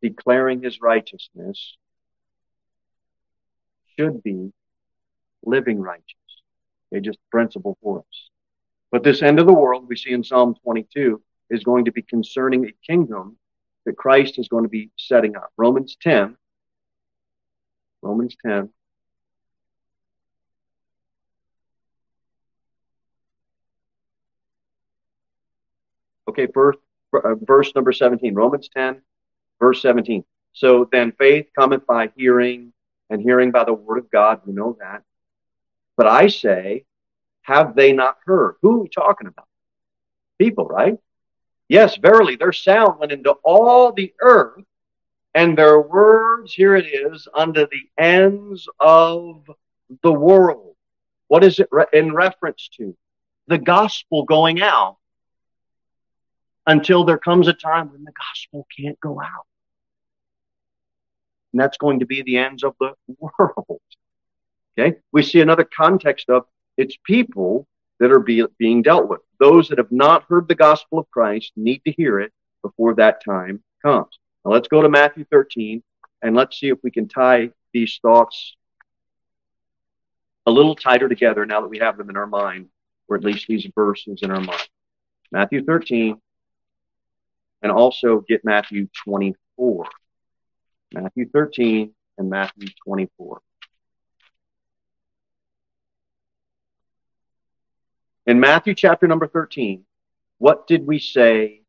declaring 0.00 0.62
his 0.62 0.80
righteousness 0.80 1.76
should 3.98 4.22
be 4.22 4.52
living 5.44 5.80
righteous. 5.80 6.14
Okay, 6.92 7.00
just 7.00 7.18
principle 7.30 7.76
for 7.82 7.98
us. 7.98 8.30
But 8.90 9.02
this 9.02 9.22
end 9.22 9.38
of 9.38 9.46
the 9.46 9.52
world 9.52 9.86
we 9.88 9.96
see 9.96 10.12
in 10.12 10.24
Psalm 10.24 10.54
22 10.62 11.22
is 11.50 11.64
going 11.64 11.84
to 11.84 11.92
be 11.92 12.02
concerning 12.02 12.66
a 12.66 12.72
kingdom 12.86 13.36
that 13.84 13.96
Christ 13.96 14.38
is 14.38 14.48
going 14.48 14.64
to 14.64 14.68
be 14.68 14.90
setting 14.96 15.36
up. 15.36 15.50
Romans 15.56 15.96
10. 16.00 16.36
Romans 18.02 18.36
10. 18.44 18.70
Okay, 26.28 26.46
first, 26.52 26.78
uh, 27.14 27.34
verse 27.40 27.74
number 27.74 27.92
17. 27.92 28.34
Romans 28.34 28.68
10, 28.74 29.00
verse 29.58 29.80
17. 29.82 30.24
So 30.52 30.88
then 30.92 31.12
faith 31.12 31.46
cometh 31.58 31.86
by 31.86 32.10
hearing, 32.16 32.72
and 33.10 33.22
hearing 33.22 33.50
by 33.50 33.64
the 33.64 33.72
word 33.72 33.98
of 33.98 34.10
God. 34.10 34.42
We 34.44 34.52
know 34.52 34.76
that. 34.80 35.02
But 35.96 36.06
I 36.06 36.28
say, 36.28 36.84
have 37.48 37.74
they 37.74 37.94
not 37.94 38.18
heard? 38.26 38.56
Who 38.60 38.74
are 38.74 38.82
we 38.82 38.88
talking 38.90 39.26
about? 39.26 39.48
People, 40.38 40.66
right? 40.66 40.98
Yes, 41.66 41.96
verily, 41.96 42.36
their 42.36 42.52
sound 42.52 43.00
went 43.00 43.10
into 43.10 43.32
all 43.42 43.90
the 43.92 44.12
earth, 44.20 44.62
and 45.34 45.56
their 45.56 45.80
words, 45.80 46.52
here 46.52 46.76
it 46.76 46.84
is, 46.84 47.26
unto 47.34 47.66
the 47.66 48.02
ends 48.02 48.68
of 48.78 49.48
the 50.02 50.12
world. 50.12 50.76
What 51.28 51.42
is 51.42 51.58
it 51.58 51.68
in 51.94 52.14
reference 52.14 52.68
to? 52.76 52.94
The 53.46 53.58
gospel 53.58 54.24
going 54.24 54.60
out 54.60 54.98
until 56.66 57.04
there 57.04 57.18
comes 57.18 57.48
a 57.48 57.54
time 57.54 57.90
when 57.90 58.04
the 58.04 58.12
gospel 58.12 58.66
can't 58.78 59.00
go 59.00 59.18
out. 59.22 59.46
And 61.54 61.60
that's 61.62 61.78
going 61.78 62.00
to 62.00 62.06
be 62.06 62.20
the 62.20 62.36
ends 62.36 62.62
of 62.62 62.74
the 62.78 62.92
world. 63.18 63.80
Okay. 64.78 64.98
We 65.12 65.22
see 65.22 65.40
another 65.40 65.64
context 65.64 66.28
of 66.28 66.44
it's 66.78 66.96
people 67.04 67.66
that 68.00 68.12
are 68.12 68.20
be, 68.20 68.46
being 68.58 68.80
dealt 68.80 69.08
with. 69.08 69.20
Those 69.40 69.68
that 69.68 69.78
have 69.78 69.92
not 69.92 70.24
heard 70.28 70.48
the 70.48 70.54
gospel 70.54 70.98
of 70.98 71.10
Christ 71.10 71.52
need 71.56 71.82
to 71.84 71.92
hear 71.92 72.20
it 72.20 72.32
before 72.62 72.94
that 72.94 73.22
time 73.22 73.62
comes. 73.84 74.18
Now 74.44 74.52
let's 74.52 74.68
go 74.68 74.80
to 74.80 74.88
Matthew 74.88 75.26
13 75.30 75.82
and 76.22 76.34
let's 76.34 76.58
see 76.58 76.68
if 76.68 76.78
we 76.82 76.90
can 76.90 77.08
tie 77.08 77.50
these 77.74 77.98
thoughts 78.00 78.56
a 80.46 80.50
little 80.50 80.74
tighter 80.74 81.08
together 81.08 81.44
now 81.44 81.60
that 81.60 81.68
we 81.68 81.78
have 81.78 81.98
them 81.98 82.08
in 82.08 82.16
our 82.16 82.26
mind, 82.26 82.68
or 83.08 83.16
at 83.16 83.24
least 83.24 83.46
these 83.48 83.66
verses 83.74 84.20
in 84.22 84.30
our 84.30 84.40
mind. 84.40 84.68
Matthew 85.30 85.64
13 85.64 86.18
and 87.62 87.72
also 87.72 88.24
get 88.28 88.44
Matthew 88.44 88.88
24. 89.04 89.84
Matthew 90.94 91.28
13 91.28 91.92
and 92.16 92.30
Matthew 92.30 92.68
24. 92.86 93.40
In 98.28 98.40
Matthew 98.40 98.74
chapter 98.74 99.06
number 99.06 99.26
13, 99.26 99.86
what 100.36 100.66
did 100.66 100.86
we 100.86 100.98
say? 100.98 101.62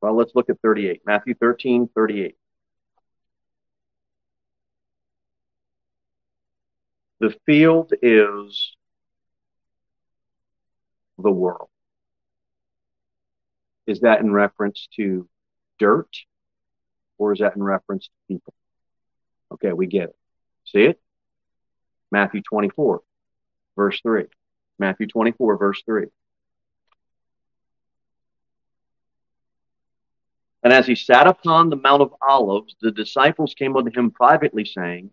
Well, 0.00 0.16
let's 0.16 0.30
look 0.36 0.48
at 0.48 0.60
38. 0.60 1.02
Matthew 1.04 1.34
13, 1.34 1.88
38. 1.92 2.36
The 7.18 7.34
field 7.44 7.92
is 8.00 8.76
the 11.18 11.32
world. 11.32 11.68
Is 13.88 14.02
that 14.02 14.20
in 14.20 14.32
reference 14.32 14.88
to 14.94 15.28
dirt 15.80 16.16
or 17.18 17.32
is 17.32 17.40
that 17.40 17.56
in 17.56 17.62
reference 17.64 18.04
to 18.04 18.12
people? 18.28 18.54
Okay, 19.50 19.72
we 19.72 19.88
get 19.88 20.10
it. 20.10 20.16
See 20.66 20.84
it? 20.84 21.00
Matthew 22.12 22.42
24, 22.42 23.02
verse 23.74 24.00
3. 24.00 24.26
Matthew 24.78 25.06
24, 25.06 25.56
verse 25.56 25.82
3. 25.84 26.06
And 30.62 30.72
as 30.72 30.86
he 30.86 30.94
sat 30.94 31.26
upon 31.26 31.68
the 31.68 31.76
Mount 31.76 32.00
of 32.00 32.14
Olives, 32.26 32.74
the 32.80 32.90
disciples 32.90 33.54
came 33.54 33.76
unto 33.76 33.96
him 33.96 34.10
privately, 34.10 34.64
saying, 34.64 35.10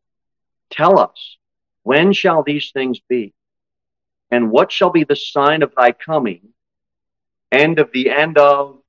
Tell 0.70 0.98
us, 0.98 1.38
when 1.84 2.14
shall 2.14 2.42
these 2.42 2.72
things 2.72 3.00
be? 3.10 3.34
And 4.32 4.50
what 4.50 4.72
shall 4.72 4.92
be 4.92 5.04
the 5.04 5.16
sign 5.16 5.62
of 5.62 5.74
thy 5.76 5.92
coming 5.92 6.54
and 7.52 7.80
of 7.80 7.92
the 7.92 8.10
end 8.10 8.38
of 8.38 8.80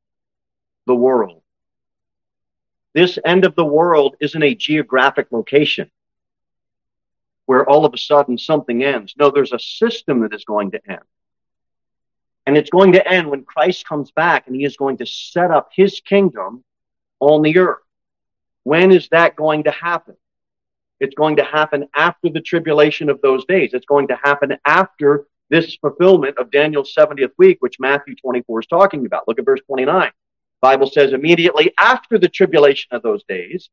the 0.87 0.95
world? 0.95 1.43
This 2.95 3.19
end 3.25 3.45
of 3.45 3.57
the 3.57 3.65
world 3.65 4.17
isn't 4.21 4.43
a 4.43 4.55
geographic 4.55 5.29
location 5.33 5.91
where 7.47 7.69
all 7.69 7.85
of 7.85 7.95
a 7.95 7.99
sudden 7.99 8.39
something 8.39 8.83
ends. 8.83 9.15
No, 9.19 9.31
there's 9.31 9.53
a 9.53 9.59
system 9.59 10.21
that 10.21 10.35
is 10.35 10.45
going 10.45 10.73
to 10.73 10.81
end. 10.89 11.01
And 12.47 12.57
it's 12.57 12.71
going 12.71 12.93
to 12.93 13.09
end 13.09 13.31
when 13.31 13.45
Christ 13.45 13.87
comes 13.87 14.11
back 14.11 14.47
and 14.47 14.57
he 14.57 14.65
is 14.65 14.77
going 14.77 14.99
to 14.99 15.07
set 15.07 15.51
up 15.51 15.71
his 15.75 16.01
kingdom 16.01 16.65
on 17.21 17.43
the 17.43 17.59
earth. 17.59 17.79
When 18.65 18.93
is 18.93 19.09
that 19.11 19.37
going 19.37 19.65
to 19.65 19.71
happen? 19.71 20.17
It's 21.01 21.15
going 21.15 21.37
to 21.37 21.45
happen 21.45 21.89
after 21.95 22.29
the 22.31 22.41
tribulation 22.41 23.11
of 23.11 23.21
those 23.21 23.45
days. 23.45 23.71
It's 23.75 23.87
going 23.87 24.09
to 24.09 24.19
happen 24.23 24.57
after 24.65 25.27
this 25.51 25.75
fulfillment 25.77 26.39
of 26.39 26.51
Daniel's 26.51 26.95
70th 26.97 27.33
week, 27.39 27.59
which 27.61 27.81
Matthew 27.81 28.15
24 28.17 28.61
is 28.61 28.67
talking 28.67 29.05
about. 29.05 29.27
Look 29.29 29.39
at 29.39 29.45
verse 29.45 29.61
29. 29.67 30.11
Bible 30.61 30.87
says 30.87 31.13
immediately 31.13 31.75
after 31.79 32.19
the 32.19 32.29
tribulation 32.29 32.89
of 32.93 33.03
those 33.03 33.25
days, 33.25 33.69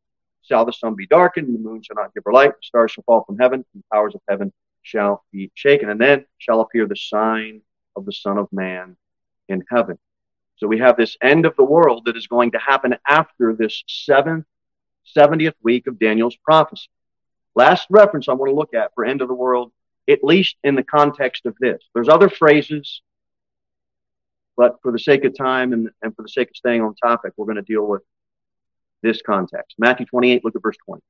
shall 0.50 0.66
the 0.66 0.74
sun 0.74 0.96
be 0.96 1.06
darkened, 1.06 1.48
and 1.48 1.56
the 1.56 1.62
moon 1.62 1.82
shall 1.82 1.96
not 1.96 2.14
give 2.14 2.24
her 2.26 2.34
light, 2.34 2.52
the 2.52 2.64
stars 2.64 2.92
shall 2.92 3.04
fall 3.04 3.24
from 3.24 3.38
heaven, 3.38 3.64
and 3.74 3.84
the 3.84 3.88
powers 3.94 4.16
of 4.16 4.22
heaven 4.28 4.52
shall 4.82 5.24
be 5.32 5.52
shaken. 5.54 5.90
And 5.90 6.02
then 6.02 6.26
shall 6.38 6.62
appear 6.62 6.88
the 6.88 6.96
sign 6.96 7.62
of 7.96 8.06
the 8.06 8.12
Son 8.12 8.38
of 8.38 8.52
Man 8.52 8.98
in 9.48 9.64
heaven. 9.70 9.98
So 10.58 10.68
we 10.68 10.80
have 10.80 10.98
this 10.98 11.18
end 11.22 11.46
of 11.46 11.56
the 11.56 11.64
world 11.64 12.06
that 12.06 12.18
is 12.18 12.28
going 12.28 12.52
to 12.52 12.60
happen 12.60 12.96
after 13.08 13.56
this 13.56 13.84
seventh, 13.88 14.46
70th 15.16 15.54
week 15.62 15.88
of 15.88 16.00
Daniel's 16.00 16.36
prophecy. 16.44 16.90
Last 17.56 17.88
reference 17.90 18.28
I 18.28 18.34
want 18.34 18.50
to 18.50 18.56
look 18.56 18.74
at 18.74 18.92
for 18.96 19.06
end 19.06 19.22
of 19.22 19.28
the 19.28 19.34
world, 19.34 19.72
at 20.10 20.24
least 20.24 20.56
in 20.64 20.76
the 20.76 20.84
context 20.84 21.46
of 21.46 21.56
this. 21.60 21.82
There's 21.94 22.10
other 22.10 22.30
phrases, 22.30 23.02
but 24.58 24.78
for 24.82 24.92
the 24.92 25.00
sake 25.00 25.26
of 25.26 25.38
time 25.38 25.74
and, 25.74 25.90
and 26.02 26.16
for 26.16 26.24
the 26.24 26.30
sake 26.30 26.50
of 26.50 26.56
staying 26.56 26.82
on 26.82 26.96
topic, 26.96 27.34
we're 27.38 27.46
going 27.46 27.56
to 27.56 27.62
deal 27.62 27.86
with 27.86 28.02
this 29.02 29.22
context. 29.22 29.76
Matthew 29.78 30.06
28, 30.06 30.44
look 30.44 30.56
at 30.56 30.62
verse 30.62 30.78
20. 30.86 31.02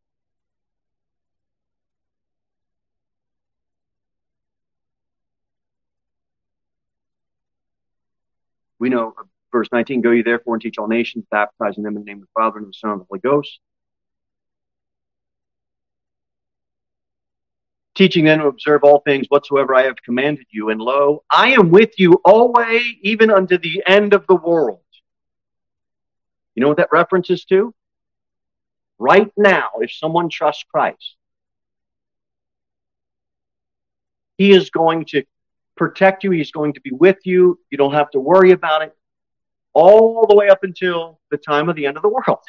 We 8.80 8.90
know 8.90 9.14
uh, 9.20 9.24
verse 9.52 9.68
19, 9.72 10.02
go 10.02 10.12
ye 10.12 10.22
therefore 10.22 10.56
and 10.56 10.62
teach 10.62 10.78
all 10.78 10.88
nations, 10.88 11.26
baptizing 11.30 11.84
them 11.84 11.98
in 11.98 12.04
the 12.04 12.06
name 12.06 12.18
of 12.18 12.24
the 12.24 12.40
Father 12.42 12.58
and 12.58 12.66
of 12.66 12.72
the 12.72 12.78
Son 12.78 12.92
and 12.92 13.02
of 13.02 13.08
the 13.08 13.10
Holy 13.10 13.20
Ghost. 13.20 13.60
Teaching 17.96 18.24
them 18.24 18.40
to 18.40 18.48
observe 18.48 18.84
all 18.84 19.02
things 19.02 19.26
whatsoever 19.28 19.76
I 19.76 19.84
have 19.84 20.02
commanded 20.06 20.46
you. 20.52 20.70
And 20.70 20.82
lo, 20.82 21.24
I 21.30 21.50
am 21.52 21.70
with 21.70 22.00
you 22.00 22.14
always, 22.24 22.84
even 23.02 23.30
unto 23.30 23.58
the 23.58 23.84
end 23.86 24.14
of 24.14 24.26
the 24.28 24.36
world. 24.36 24.80
You 26.56 26.62
know 26.62 26.70
what 26.70 26.78
that 26.78 26.90
references 26.94 27.44
to? 27.46 27.74
right 29.00 29.32
now, 29.38 29.70
if 29.80 29.92
someone 29.92 30.30
trusts 30.30 30.64
Christ, 30.70 31.16
He 34.38 34.52
is 34.52 34.70
going 34.70 35.06
to 35.06 35.24
protect 35.76 36.24
you. 36.24 36.32
He's 36.32 36.52
going 36.52 36.74
to 36.74 36.82
be 36.82 36.92
with 36.92 37.18
you. 37.26 37.60
You 37.72 37.78
don't 37.78 37.94
have 37.94 38.12
to 38.12 38.20
worry 38.20 38.52
about 38.52 38.84
it 38.84 38.96
all 39.74 40.28
the 40.28 40.36
way 40.36 40.50
up 40.50 40.64
until 40.64 41.20
the 41.32 41.38
time 41.38 41.70
of 41.70 41.76
the 41.76 41.86
end 41.86 41.98
of 41.98 42.04
the 42.04 42.10
world. 42.10 42.44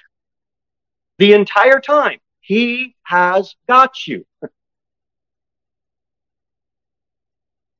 The 1.18 1.32
entire 1.32 1.80
time, 1.80 2.18
He 2.40 2.96
has 3.04 3.54
got 3.68 4.06
you. 4.06 4.26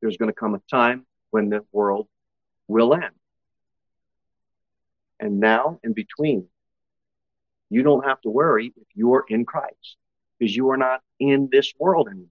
There's 0.01 0.17
going 0.17 0.31
to 0.31 0.35
come 0.35 0.55
a 0.55 0.63
time 0.71 1.05
when 1.31 1.51
the 1.51 1.65
world 1.73 2.09
will 2.69 2.95
end. 2.95 3.15
And 5.19 5.39
now, 5.39 5.79
in 5.85 5.93
between, 5.93 6.47
you 7.71 7.83
don't 7.83 8.05
have 8.05 8.21
to 8.23 8.31
worry 8.31 8.73
if 8.77 8.87
you're 8.95 9.25
in 9.29 9.45
Christ 9.47 9.97
because 10.39 10.55
you 10.55 10.71
are 10.71 10.77
not 10.77 11.01
in 11.19 11.49
this 11.51 11.73
world 11.79 12.09
anymore. 12.09 12.27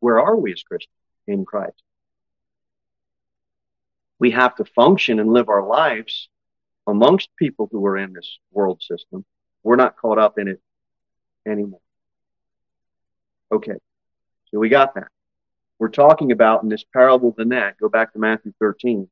Where 0.00 0.20
are 0.20 0.36
we 0.36 0.52
as 0.52 0.62
Christians? 0.62 0.96
In 1.26 1.44
Christ. 1.44 1.82
We 4.18 4.32
have 4.32 4.56
to 4.56 4.64
function 4.64 5.20
and 5.20 5.32
live 5.32 5.48
our 5.48 5.66
lives 5.66 6.28
amongst 6.86 7.28
people 7.36 7.68
who 7.70 7.84
are 7.86 7.96
in 7.96 8.12
this 8.12 8.38
world 8.50 8.82
system. 8.82 9.24
We're 9.62 9.76
not 9.76 9.96
caught 9.96 10.18
up 10.18 10.38
in 10.38 10.48
it 10.48 10.60
anymore. 11.46 11.80
Okay, 13.52 13.76
so 14.50 14.58
we 14.58 14.68
got 14.68 14.94
that. 14.94 15.08
We're 15.78 15.88
talking 15.88 16.32
about 16.32 16.62
in 16.62 16.68
this 16.68 16.84
parable 16.92 17.34
the 17.36 17.44
net, 17.44 17.76
go 17.80 17.88
back 17.88 18.12
to 18.12 18.18
Matthew 18.18 18.52
13. 18.58 19.08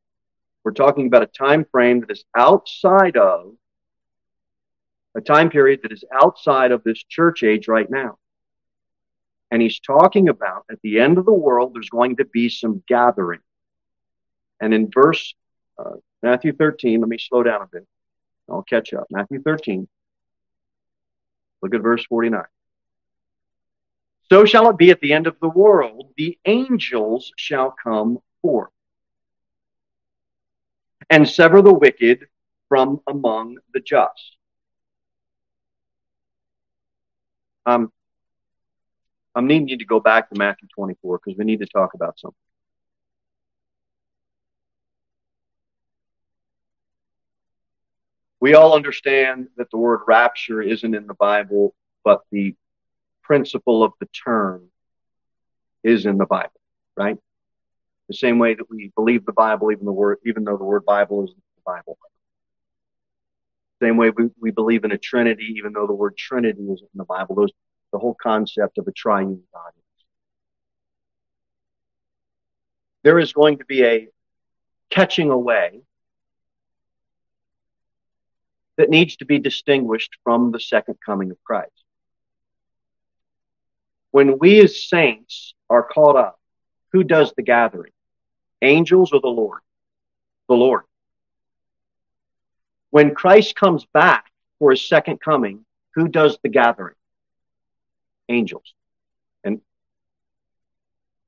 We're 0.64 0.72
talking 0.72 1.06
about 1.06 1.22
a 1.22 1.26
time 1.26 1.64
frame 1.70 2.00
that 2.00 2.10
is 2.10 2.24
outside 2.36 3.16
of 3.16 3.54
a 5.14 5.20
time 5.20 5.50
period 5.50 5.80
that 5.82 5.92
is 5.92 6.04
outside 6.12 6.70
of 6.70 6.84
this 6.84 7.02
church 7.02 7.42
age 7.42 7.66
right 7.66 7.90
now. 7.90 8.18
And 9.50 9.60
he's 9.60 9.80
talking 9.80 10.28
about 10.28 10.64
at 10.70 10.80
the 10.82 11.00
end 11.00 11.18
of 11.18 11.24
the 11.24 11.32
world, 11.32 11.74
there's 11.74 11.88
going 11.88 12.16
to 12.16 12.24
be 12.24 12.48
some 12.48 12.82
gathering. 12.86 13.40
And 14.60 14.72
in 14.72 14.90
verse 14.92 15.34
uh, 15.78 15.96
Matthew 16.22 16.52
13, 16.52 17.00
let 17.00 17.08
me 17.08 17.18
slow 17.18 17.42
down 17.42 17.62
a 17.62 17.66
bit. 17.66 17.86
I'll 18.48 18.62
catch 18.62 18.92
up. 18.92 19.06
Matthew 19.10 19.42
13. 19.42 19.88
Look 21.62 21.74
at 21.74 21.80
verse 21.80 22.04
49. 22.06 22.44
So 24.30 24.44
shall 24.44 24.70
it 24.70 24.78
be 24.78 24.90
at 24.90 25.00
the 25.00 25.12
end 25.12 25.26
of 25.26 25.36
the 25.40 25.48
world, 25.48 26.12
the 26.16 26.38
angels 26.44 27.32
shall 27.36 27.74
come 27.82 28.18
forth 28.42 28.70
and 31.10 31.28
sever 31.28 31.60
the 31.60 31.74
wicked 31.74 32.28
from 32.68 33.00
among 33.08 33.58
the 33.74 33.80
just. 33.80 34.36
Um, 37.66 37.92
I'm 39.34 39.46
needing 39.46 39.78
to 39.78 39.84
go 39.84 40.00
back 40.00 40.30
to 40.30 40.38
Matthew 40.38 40.68
24 40.74 41.20
because 41.22 41.36
we 41.36 41.44
need 41.44 41.60
to 41.60 41.66
talk 41.66 41.94
about 41.94 42.18
something. 42.18 42.36
We 48.40 48.54
all 48.54 48.74
understand 48.74 49.48
that 49.56 49.70
the 49.70 49.76
word 49.76 50.00
rapture 50.06 50.62
isn't 50.62 50.94
in 50.94 51.06
the 51.06 51.14
Bible, 51.14 51.74
but 52.04 52.22
the 52.30 52.54
principle 53.22 53.82
of 53.82 53.92
the 54.00 54.06
term 54.06 54.70
is 55.84 56.06
in 56.06 56.16
the 56.16 56.26
Bible, 56.26 56.60
right? 56.96 57.18
The 58.10 58.16
same 58.16 58.40
way 58.40 58.54
that 58.54 58.68
we 58.68 58.90
believe 58.96 59.24
the 59.24 59.32
Bible, 59.32 59.70
even 59.70 59.84
the 59.84 59.92
word, 59.92 60.18
even 60.26 60.42
though 60.42 60.56
the 60.56 60.64
word 60.64 60.84
Bible 60.84 61.22
isn't 61.22 61.36
the 61.36 61.62
Bible. 61.64 61.96
Same 63.80 63.96
way 63.96 64.10
we, 64.10 64.30
we 64.40 64.50
believe 64.50 64.82
in 64.82 64.90
a 64.90 64.98
Trinity, 64.98 65.54
even 65.58 65.72
though 65.72 65.86
the 65.86 65.92
word 65.92 66.16
Trinity 66.16 66.60
isn't 66.60 66.80
in 66.92 66.98
the 66.98 67.04
Bible. 67.04 67.36
Those 67.36 67.52
the 67.92 68.00
whole 68.00 68.16
concept 68.20 68.78
of 68.78 68.88
a 68.88 68.90
triune 68.90 69.44
God. 69.54 69.70
There 73.04 73.20
is 73.20 73.32
going 73.32 73.58
to 73.58 73.64
be 73.64 73.84
a 73.84 74.08
catching 74.90 75.30
away 75.30 75.82
that 78.76 78.90
needs 78.90 79.14
to 79.18 79.24
be 79.24 79.38
distinguished 79.38 80.16
from 80.24 80.50
the 80.50 80.58
second 80.58 80.96
coming 81.06 81.30
of 81.30 81.36
Christ. 81.44 81.70
When 84.10 84.36
we 84.40 84.58
as 84.58 84.88
saints 84.88 85.54
are 85.68 85.84
caught 85.84 86.16
up, 86.16 86.40
who 86.90 87.04
does 87.04 87.32
the 87.36 87.42
gathering? 87.42 87.92
Angels 88.62 89.12
or 89.12 89.20
the 89.20 89.28
Lord? 89.28 89.60
The 90.48 90.54
Lord. 90.54 90.82
When 92.90 93.14
Christ 93.14 93.54
comes 93.54 93.86
back 93.86 94.26
for 94.58 94.70
his 94.70 94.86
second 94.86 95.20
coming, 95.20 95.64
who 95.94 96.08
does 96.08 96.38
the 96.42 96.48
gathering? 96.48 96.94
angels. 98.30 98.74
And 99.44 99.60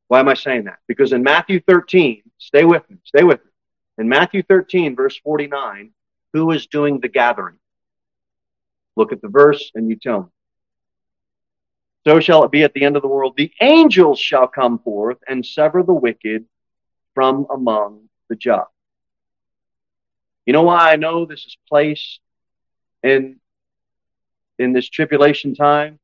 why 0.09 0.21
am 0.21 0.29
I 0.29 0.35
saying 0.35 0.65
that? 0.65 0.79
Because 0.87 1.13
in 1.13 1.23
Matthew 1.23 1.61
13, 1.61 2.23
stay 2.39 2.65
with 2.65 2.89
me, 2.89 2.97
stay 3.05 3.25
with 3.25 3.45
me. 3.45 3.51
In 3.99 4.09
Matthew 4.09 4.43
13, 4.43 4.97
verse 4.97 5.19
49, 5.19 5.91
who 6.33 6.51
is 6.51 6.67
doing 6.67 7.01
the 7.01 7.09
gathering? 7.09 7.59
Look 8.97 9.13
at 9.13 9.21
the 9.21 9.29
verse 9.29 9.71
and 9.75 9.89
you 9.89 9.97
tell 9.97 10.23
me. 10.23 10.29
So 12.07 12.21
shall 12.21 12.45
it 12.45 12.51
be 12.51 12.63
at 12.63 12.75
the 12.75 12.85
end 12.85 12.97
of 12.97 13.03
the 13.03 13.09
world. 13.09 13.35
The 13.37 13.53
angels 13.61 14.19
shall 14.19 14.49
come 14.49 14.79
forth 14.79 15.19
and 15.29 15.45
sever 15.47 15.83
the 15.83 15.95
wicked 15.95 16.47
from 17.15 17.47
among 17.51 18.09
the 18.29 18.37
just. 18.37 18.69
You 20.47 20.53
know 20.53 20.63
why 20.63 20.93
I 20.93 20.97
know 20.97 21.25
this 21.25 21.45
is 21.45 21.57
placed 21.69 22.21
in, 23.03 23.39
in 24.59 24.73
this 24.73 24.89
tribulation 24.89 25.55
time? 25.55 25.99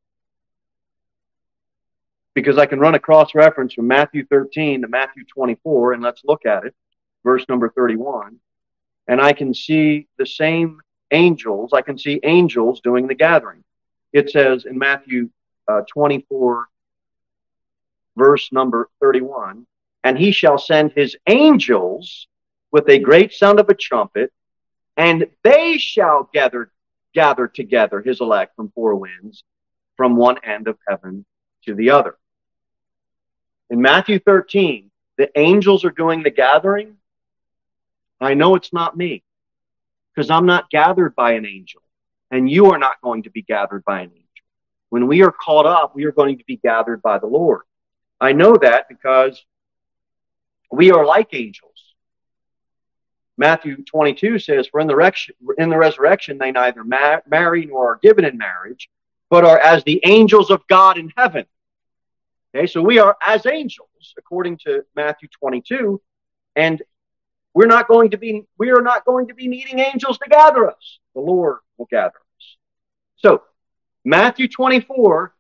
because 2.38 2.56
I 2.56 2.66
can 2.66 2.78
run 2.78 2.94
a 2.94 3.00
cross 3.00 3.34
reference 3.34 3.74
from 3.74 3.88
Matthew 3.88 4.24
13 4.26 4.82
to 4.82 4.88
Matthew 4.88 5.24
24, 5.24 5.94
and 5.94 6.02
let's 6.02 6.22
look 6.24 6.46
at 6.46 6.64
it, 6.64 6.74
verse 7.24 7.44
number 7.48 7.68
31. 7.70 8.36
And 9.08 9.20
I 9.20 9.32
can 9.32 9.52
see 9.52 10.06
the 10.18 10.26
same 10.26 10.80
angels, 11.10 11.72
I 11.72 11.82
can 11.82 11.98
see 11.98 12.20
angels 12.22 12.80
doing 12.80 13.08
the 13.08 13.16
gathering. 13.16 13.64
It 14.12 14.30
says 14.30 14.66
in 14.66 14.78
Matthew 14.78 15.30
uh, 15.66 15.82
24, 15.92 16.68
verse 18.16 18.52
number 18.52 18.88
31, 19.00 19.66
and 20.08 20.16
he 20.16 20.32
shall 20.32 20.56
send 20.56 20.90
his 20.92 21.18
angels 21.26 22.28
with 22.72 22.88
a 22.88 22.98
great 22.98 23.30
sound 23.30 23.60
of 23.60 23.68
a 23.68 23.74
trumpet, 23.74 24.32
and 24.96 25.26
they 25.44 25.76
shall 25.76 26.30
gather 26.32 26.72
gather 27.12 27.46
together 27.46 28.00
his 28.00 28.22
elect 28.22 28.56
from 28.56 28.70
four 28.70 28.94
winds, 28.94 29.44
from 29.98 30.16
one 30.16 30.38
end 30.42 30.66
of 30.66 30.78
heaven 30.88 31.26
to 31.66 31.74
the 31.74 31.90
other. 31.90 32.16
In 33.68 33.82
Matthew 33.82 34.18
13, 34.18 34.90
the 35.18 35.28
angels 35.38 35.84
are 35.84 35.90
doing 35.90 36.22
the 36.22 36.30
gathering. 36.30 36.96
I 38.18 38.32
know 38.32 38.54
it's 38.54 38.72
not 38.72 38.96
me 38.96 39.22
because 40.14 40.30
I'm 40.30 40.46
not 40.46 40.70
gathered 40.70 41.14
by 41.16 41.32
an 41.32 41.44
angel, 41.44 41.82
and 42.30 42.50
you 42.50 42.70
are 42.70 42.78
not 42.78 43.02
going 43.02 43.24
to 43.24 43.30
be 43.30 43.42
gathered 43.42 43.84
by 43.84 44.00
an 44.00 44.10
angel. 44.10 44.46
When 44.88 45.06
we 45.06 45.22
are 45.22 45.32
caught 45.32 45.66
up, 45.66 45.94
we 45.94 46.06
are 46.06 46.12
going 46.12 46.38
to 46.38 46.44
be 46.46 46.56
gathered 46.56 47.02
by 47.02 47.18
the 47.18 47.26
Lord. 47.26 47.60
I 48.22 48.32
know 48.32 48.56
that 48.56 48.88
because 48.88 49.44
we 50.70 50.90
are 50.90 51.04
like 51.04 51.28
angels. 51.32 51.72
Matthew 53.36 53.84
22 53.84 54.40
says, 54.40 54.66
For 54.66 54.80
in 54.80 54.88
the, 54.88 55.54
in 55.58 55.70
the 55.70 55.78
resurrection 55.78 56.38
they 56.38 56.50
neither 56.50 56.84
ma- 56.84 57.20
marry 57.26 57.66
nor 57.66 57.92
are 57.92 57.98
given 58.02 58.24
in 58.24 58.36
marriage, 58.36 58.90
but 59.30 59.44
are 59.44 59.58
as 59.58 59.84
the 59.84 60.00
angels 60.04 60.50
of 60.50 60.66
God 60.66 60.98
in 60.98 61.12
heaven. 61.16 61.46
Okay, 62.54 62.66
so 62.66 62.82
we 62.82 62.98
are 62.98 63.16
as 63.24 63.46
angels, 63.46 64.14
according 64.16 64.58
to 64.64 64.84
Matthew 64.96 65.28
22, 65.38 66.00
and 66.56 66.82
we're 67.54 67.66
not 67.66 67.88
going 67.88 68.10
to 68.10 68.18
be 68.18 68.44
we 68.58 68.70
are 68.70 68.82
not 68.82 69.04
going 69.04 69.28
to 69.28 69.34
be 69.34 69.48
needing 69.48 69.78
angels 69.78 70.18
to 70.18 70.28
gather 70.28 70.70
us. 70.70 70.98
The 71.14 71.20
Lord 71.20 71.58
will 71.76 71.88
gather 71.90 72.16
us. 72.16 72.56
So, 73.16 73.42
Matthew 74.04 74.48
24, 74.48 75.34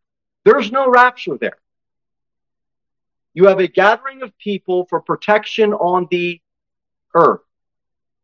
there's 0.44 0.70
no 0.70 0.90
rapture 0.90 1.38
there. 1.38 1.58
You 3.38 3.44
have 3.44 3.60
a 3.60 3.68
gathering 3.68 4.22
of 4.22 4.36
people 4.38 4.86
for 4.86 5.00
protection 5.00 5.72
on 5.72 6.08
the 6.10 6.40
earth. 7.14 7.42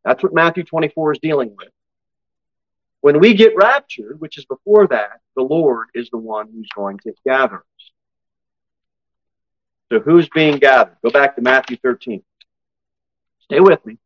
That's 0.04 0.24
what 0.24 0.34
Matthew 0.34 0.64
24 0.64 1.12
is 1.12 1.18
dealing 1.20 1.54
with. 1.56 1.68
When 3.00 3.20
we 3.20 3.34
get 3.34 3.54
raptured, 3.54 4.20
which 4.20 4.38
is 4.38 4.44
before 4.44 4.88
that, 4.88 5.20
the 5.36 5.44
Lord 5.44 5.86
is 5.94 6.10
the 6.10 6.18
one 6.18 6.48
who's 6.52 6.66
going 6.74 6.98
to 7.04 7.12
gather 7.24 7.58
us. 7.58 7.92
So 9.92 10.00
who's 10.00 10.28
being 10.30 10.56
gathered? 10.56 10.96
Go 11.04 11.10
back 11.10 11.36
to 11.36 11.42
Matthew 11.42 11.76
13. 11.76 12.20
Stay 13.44 13.60
with 13.60 13.86
me. 13.86 13.98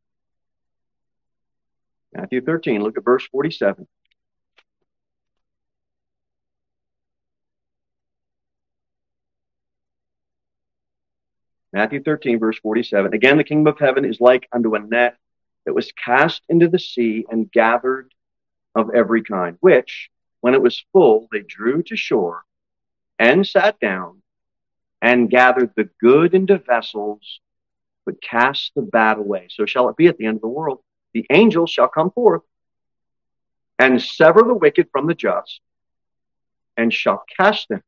Matthew 2.13 2.43
13, 2.43 2.83
look 2.83 2.99
at 2.99 3.05
verse 3.07 3.27
47. 3.33 3.89
Matthew 11.73 12.03
13, 12.03 12.39
verse 12.39 12.59
47. 12.61 13.13
Again, 13.13 13.37
the 13.37 13.45
kingdom 13.45 13.73
of 13.73 13.79
heaven 13.79 14.05
is 14.05 14.21
like 14.21 14.49
unto 14.53 14.75
a 14.75 14.81
net 14.81 15.17
that 15.67 15.75
was 15.75 15.93
cast 15.93 16.43
into 16.49 16.69
the 16.69 16.79
sea 16.79 17.27
and 17.31 17.51
gathered 17.53 18.13
of 18.75 18.91
every 18.95 19.23
kind, 19.23 19.57
which, 19.61 20.09
when 20.41 20.55
it 20.55 20.63
was 20.63 20.85
full, 20.93 21.29
they 21.31 21.41
drew 21.41 21.83
to 21.85 21.97
shore 21.97 22.45
and 23.19 23.47
sat 23.47 23.79
down 23.81 24.23
and 25.03 25.31
gathered 25.31 25.73
the 25.77 25.89
good 26.01 26.35
into 26.35 26.59
vessels, 26.59 27.41
but 28.07 28.23
cast 28.23 28.73
the 28.75 28.83
bad 28.83 29.19
away. 29.19 29.49
So 29.51 29.67
shall 29.67 29.89
it 29.89 29.97
be 29.97 30.07
at 30.07 30.17
the 30.17 30.27
end 30.27 30.37
of 30.37 30.43
the 30.43 30.49
world. 30.49 30.81
The 31.13 31.27
angels 31.31 31.71
shall 31.71 31.89
come 31.89 32.11
forth 32.11 32.43
and 33.79 34.01
sever 34.01 34.43
the 34.43 34.55
wicked 34.55 34.89
from 34.91 35.07
the 35.07 35.15
just, 35.15 35.61
and 36.77 36.93
shall 36.93 37.25
cast 37.37 37.69
them 37.69 37.83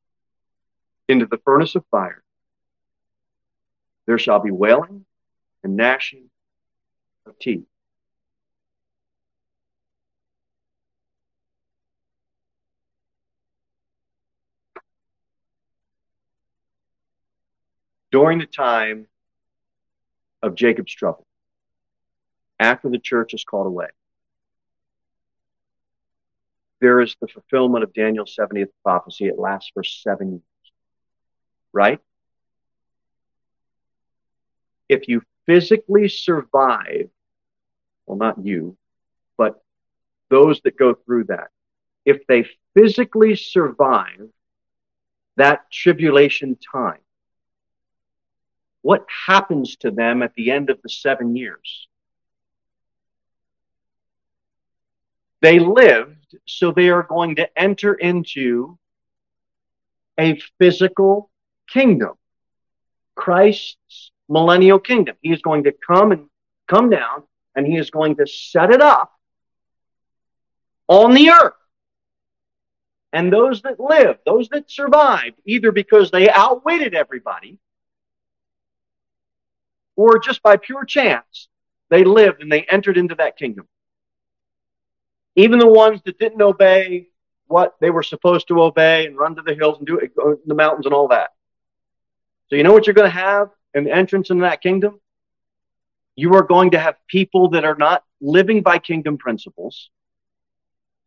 into 1.08 1.26
the 1.26 1.40
furnace 1.44 1.74
of 1.74 1.84
fire. 1.90 2.22
There 4.06 4.18
shall 4.18 4.40
be 4.40 4.50
wailing 4.50 5.04
and 5.62 5.76
gnashing 5.76 6.30
of 7.26 7.38
teeth. 7.38 7.64
During 18.10 18.38
the 18.38 18.46
time 18.46 19.06
of 20.42 20.56
Jacob's 20.56 20.92
trouble, 20.92 21.26
after 22.58 22.88
the 22.88 22.98
church 22.98 23.34
is 23.34 23.44
called 23.44 23.68
away, 23.68 23.86
there 26.80 27.00
is 27.00 27.14
the 27.20 27.28
fulfillment 27.28 27.84
of 27.84 27.92
Daniel's 27.92 28.34
70th 28.34 28.70
prophecy. 28.82 29.26
It 29.26 29.38
lasts 29.38 29.70
for 29.72 29.84
seven 29.84 30.30
years. 30.30 30.42
Right? 31.72 32.00
If 34.90 35.06
you 35.06 35.22
physically 35.46 36.08
survive, 36.08 37.10
well, 38.06 38.18
not 38.18 38.44
you, 38.44 38.76
but 39.36 39.62
those 40.30 40.60
that 40.62 40.76
go 40.76 40.94
through 40.94 41.24
that, 41.24 41.46
if 42.04 42.26
they 42.26 42.44
physically 42.74 43.36
survive 43.36 44.28
that 45.36 45.70
tribulation 45.70 46.58
time, 46.72 46.98
what 48.82 49.06
happens 49.26 49.76
to 49.76 49.92
them 49.92 50.24
at 50.24 50.34
the 50.34 50.50
end 50.50 50.70
of 50.70 50.82
the 50.82 50.88
seven 50.88 51.36
years? 51.36 51.86
They 55.40 55.60
lived, 55.60 56.34
so 56.46 56.72
they 56.72 56.88
are 56.88 57.04
going 57.04 57.36
to 57.36 57.48
enter 57.56 57.94
into 57.94 58.76
a 60.18 60.40
physical 60.58 61.30
kingdom, 61.68 62.14
Christ's 63.14 64.09
millennial 64.30 64.78
kingdom. 64.78 65.16
He 65.20 65.32
is 65.32 65.42
going 65.42 65.64
to 65.64 65.72
come 65.86 66.12
and 66.12 66.26
come 66.68 66.88
down, 66.88 67.24
and 67.54 67.66
he 67.66 67.76
is 67.76 67.90
going 67.90 68.16
to 68.16 68.26
set 68.26 68.70
it 68.70 68.80
up 68.80 69.12
on 70.88 71.12
the 71.12 71.30
earth. 71.30 71.52
And 73.12 73.32
those 73.32 73.62
that 73.62 73.80
live, 73.80 74.18
those 74.24 74.48
that 74.50 74.70
survived, 74.70 75.36
either 75.44 75.72
because 75.72 76.12
they 76.12 76.30
outwitted 76.30 76.94
everybody 76.94 77.58
or 79.96 80.20
just 80.20 80.42
by 80.42 80.56
pure 80.56 80.84
chance, 80.84 81.48
they 81.88 82.04
lived 82.04 82.40
and 82.40 82.50
they 82.50 82.62
entered 82.62 82.96
into 82.96 83.16
that 83.16 83.36
kingdom. 83.36 83.66
Even 85.34 85.58
the 85.58 85.66
ones 85.66 86.00
that 86.04 86.18
didn't 86.20 86.40
obey 86.40 87.08
what 87.48 87.74
they 87.80 87.90
were 87.90 88.04
supposed 88.04 88.46
to 88.46 88.62
obey 88.62 89.06
and 89.06 89.16
run 89.16 89.34
to 89.34 89.42
the 89.42 89.54
hills 89.54 89.78
and 89.78 89.86
do 89.88 89.98
it, 89.98 90.12
in 90.16 90.38
the 90.46 90.54
mountains 90.54 90.86
and 90.86 90.94
all 90.94 91.08
that. 91.08 91.30
So 92.48 92.54
you 92.54 92.62
know 92.62 92.72
what 92.72 92.86
you're 92.86 92.94
going 92.94 93.10
to 93.10 93.16
have 93.16 93.50
the 93.74 93.90
entrance 93.92 94.30
into 94.30 94.42
that 94.42 94.62
kingdom? 94.62 95.00
You 96.16 96.34
are 96.34 96.42
going 96.42 96.72
to 96.72 96.78
have 96.78 96.96
people 97.08 97.50
that 97.50 97.64
are 97.64 97.76
not 97.76 98.04
living 98.20 98.62
by 98.62 98.78
kingdom 98.78 99.16
principles. 99.16 99.90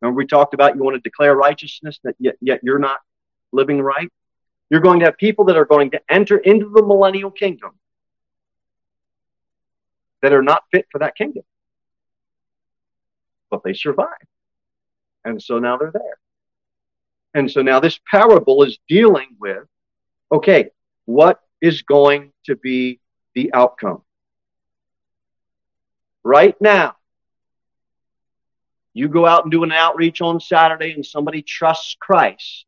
Remember 0.01 0.17
we 0.17 0.25
talked 0.25 0.53
about 0.53 0.75
you 0.75 0.83
want 0.83 0.95
to 0.95 1.01
declare 1.01 1.35
righteousness 1.35 1.99
that 2.03 2.15
yet, 2.19 2.35
yet 2.41 2.61
you're 2.63 2.79
not 2.79 2.99
living 3.51 3.81
right? 3.81 4.11
You're 4.69 4.81
going 4.81 4.99
to 4.99 5.05
have 5.05 5.17
people 5.17 5.45
that 5.45 5.57
are 5.57 5.65
going 5.65 5.91
to 5.91 6.01
enter 6.09 6.37
into 6.37 6.69
the 6.69 6.83
millennial 6.83 7.31
kingdom 7.31 7.71
that 10.21 10.33
are 10.33 10.41
not 10.41 10.63
fit 10.71 10.87
for 10.91 10.99
that 10.99 11.15
kingdom 11.15 11.43
but 13.53 13.63
they 13.63 13.73
survive. 13.73 14.25
And 15.23 15.41
so 15.41 15.59
now 15.59 15.77
they're 15.77 15.91
there. 15.91 16.17
And 17.35 17.51
so 17.51 17.61
now 17.61 17.79
this 17.79 17.99
parable 18.09 18.63
is 18.63 18.79
dealing 18.89 19.35
with 19.39 19.67
okay, 20.31 20.71
what 21.05 21.39
is 21.63 21.81
going 21.81 22.33
to 22.43 22.57
be 22.57 22.99
the 23.35 23.53
outcome? 23.53 24.01
Right 26.21 26.59
now, 26.59 26.97
you 28.93 29.07
go 29.07 29.25
out 29.25 29.43
and 29.43 29.51
do 29.51 29.63
an 29.63 29.71
outreach 29.71 30.19
on 30.19 30.41
Saturday 30.41 30.91
and 30.91 31.05
somebody 31.05 31.41
trusts 31.41 31.95
Christ, 31.99 32.65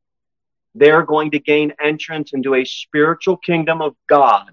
they're 0.74 1.04
going 1.04 1.32
to 1.32 1.40
gain 1.40 1.74
entrance 1.84 2.34
into 2.34 2.56
a 2.56 2.64
spiritual 2.64 3.36
kingdom 3.36 3.82
of 3.82 3.96
God. 4.08 4.50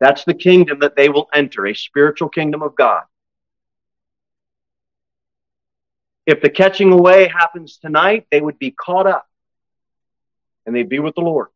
That's 0.00 0.24
the 0.24 0.34
kingdom 0.34 0.80
that 0.80 0.96
they 0.96 1.08
will 1.08 1.28
enter, 1.32 1.66
a 1.66 1.74
spiritual 1.74 2.28
kingdom 2.28 2.60
of 2.60 2.74
God. 2.74 3.04
If 6.26 6.42
the 6.42 6.50
catching 6.50 6.92
away 6.92 7.28
happens 7.28 7.76
tonight, 7.76 8.26
they 8.32 8.40
would 8.40 8.58
be 8.58 8.72
caught 8.72 9.06
up 9.06 9.28
and 10.66 10.74
they'd 10.74 10.88
be 10.88 10.98
with 10.98 11.14
the 11.14 11.20
Lord. 11.20 11.48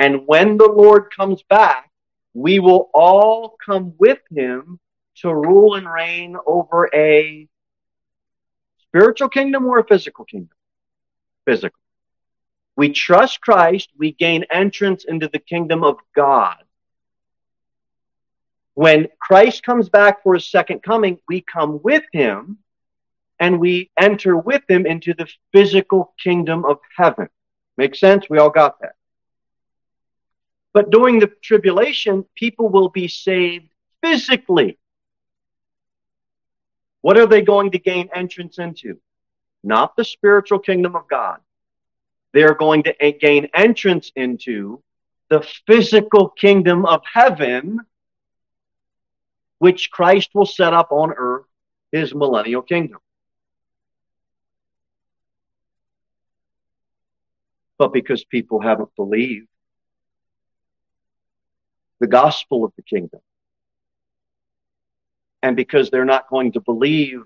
And 0.00 0.26
when 0.26 0.56
the 0.56 0.66
Lord 0.66 1.14
comes 1.14 1.42
back, 1.42 1.90
we 2.32 2.58
will 2.58 2.88
all 2.94 3.56
come 3.64 3.92
with 3.98 4.18
him 4.30 4.80
to 5.16 5.32
rule 5.32 5.74
and 5.74 5.86
reign 5.86 6.36
over 6.46 6.88
a 6.94 7.46
spiritual 8.78 9.28
kingdom 9.28 9.66
or 9.66 9.78
a 9.78 9.86
physical 9.86 10.24
kingdom? 10.24 10.56
Physical. 11.44 11.78
We 12.76 12.92
trust 12.92 13.42
Christ, 13.42 13.90
we 13.98 14.12
gain 14.12 14.46
entrance 14.50 15.04
into 15.04 15.28
the 15.28 15.38
kingdom 15.38 15.84
of 15.84 15.98
God. 16.16 16.56
When 18.72 19.08
Christ 19.20 19.62
comes 19.64 19.90
back 19.90 20.22
for 20.22 20.32
his 20.32 20.50
second 20.50 20.82
coming, 20.82 21.18
we 21.28 21.42
come 21.42 21.78
with 21.82 22.04
him 22.10 22.56
and 23.38 23.60
we 23.60 23.90
enter 23.98 24.34
with 24.34 24.62
him 24.66 24.86
into 24.86 25.12
the 25.12 25.28
physical 25.52 26.14
kingdom 26.18 26.64
of 26.64 26.78
heaven. 26.96 27.28
Make 27.76 27.94
sense? 27.94 28.30
We 28.30 28.38
all 28.38 28.48
got 28.48 28.80
that. 28.80 28.94
But 30.72 30.90
during 30.90 31.18
the 31.18 31.26
tribulation, 31.42 32.24
people 32.34 32.68
will 32.68 32.88
be 32.88 33.08
saved 33.08 33.70
physically. 34.02 34.78
What 37.00 37.18
are 37.18 37.26
they 37.26 37.42
going 37.42 37.72
to 37.72 37.78
gain 37.78 38.08
entrance 38.14 38.58
into? 38.58 39.00
Not 39.64 39.96
the 39.96 40.04
spiritual 40.04 40.58
kingdom 40.58 40.94
of 40.94 41.08
God. 41.08 41.40
They're 42.32 42.54
going 42.54 42.84
to 42.84 43.12
gain 43.20 43.48
entrance 43.54 44.12
into 44.14 44.82
the 45.28 45.46
physical 45.66 46.28
kingdom 46.28 46.86
of 46.86 47.02
heaven, 47.10 47.80
which 49.58 49.90
Christ 49.90 50.30
will 50.34 50.46
set 50.46 50.72
up 50.72 50.92
on 50.92 51.12
earth, 51.16 51.46
his 51.90 52.14
millennial 52.14 52.62
kingdom. 52.62 53.00
but 57.80 57.94
because 57.94 58.22
people 58.24 58.60
haven't 58.60 58.94
believed 58.94 59.48
the 62.00 62.06
gospel 62.06 62.64
of 62.64 62.72
the 62.76 62.82
kingdom. 62.82 63.20
And 65.42 65.56
because 65.56 65.90
they're 65.90 66.04
not 66.04 66.28
going 66.28 66.52
to 66.52 66.60
believe 66.60 67.22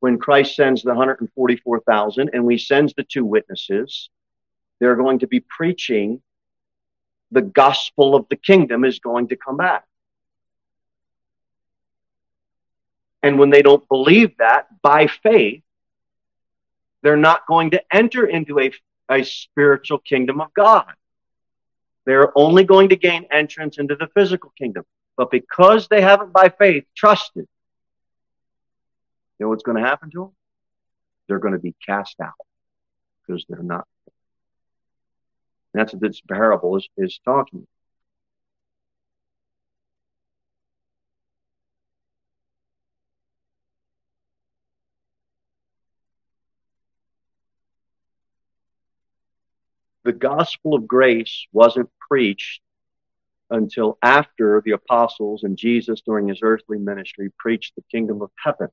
when 0.00 0.18
Christ 0.18 0.56
sends 0.56 0.82
the 0.82 0.90
144,000 0.90 2.30
and 2.32 2.44
we 2.44 2.58
sends 2.58 2.94
the 2.94 3.04
two 3.04 3.24
witnesses, 3.24 4.08
they're 4.78 4.96
going 4.96 5.18
to 5.18 5.26
be 5.26 5.40
preaching 5.40 6.22
the 7.30 7.42
gospel 7.42 8.16
of 8.16 8.26
the 8.28 8.36
kingdom 8.36 8.84
is 8.84 8.98
going 8.98 9.28
to 9.28 9.36
come 9.36 9.56
back. 9.56 9.84
And 13.22 13.38
when 13.38 13.50
they 13.50 13.62
don't 13.62 13.86
believe 13.88 14.38
that 14.38 14.66
by 14.80 15.06
faith, 15.06 15.62
they're 17.02 17.16
not 17.16 17.46
going 17.46 17.70
to 17.72 17.82
enter 17.94 18.26
into 18.26 18.58
a 18.58 18.72
a 19.10 19.24
spiritual 19.24 19.98
kingdom 19.98 20.40
of 20.40 20.54
God. 20.54 20.92
They're 22.06 22.36
only 22.36 22.64
going 22.64 22.88
to 22.90 22.96
gain 22.96 23.26
entrance 23.30 23.78
into 23.78 23.96
the 23.96 24.08
physical 24.14 24.52
kingdom. 24.56 24.84
But 25.16 25.30
because 25.30 25.88
they 25.88 26.00
haven't 26.00 26.32
by 26.32 26.48
faith 26.48 26.84
trusted, 26.96 27.46
you 29.38 29.46
know 29.46 29.50
what's 29.50 29.62
going 29.62 29.82
to 29.82 29.86
happen 29.86 30.10
to 30.10 30.18
them? 30.18 30.32
They're 31.28 31.38
going 31.38 31.54
to 31.54 31.60
be 31.60 31.74
cast 31.84 32.20
out 32.20 32.32
because 33.26 33.44
they're 33.48 33.62
not. 33.62 33.86
That's 35.72 35.92
what 35.92 36.02
this 36.02 36.20
parable 36.20 36.76
is, 36.76 36.88
is 36.96 37.20
talking 37.24 37.66
the 50.10 50.18
gospel 50.18 50.74
of 50.74 50.88
grace 50.88 51.46
wasn't 51.52 51.88
preached 52.08 52.60
until 53.48 53.96
after 54.02 54.60
the 54.64 54.72
apostles 54.72 55.44
and 55.44 55.56
Jesus 55.56 56.00
during 56.00 56.26
his 56.26 56.40
earthly 56.42 56.78
ministry 56.78 57.30
preached 57.38 57.76
the 57.76 57.84
kingdom 57.92 58.20
of 58.20 58.30
heaven. 58.36 58.66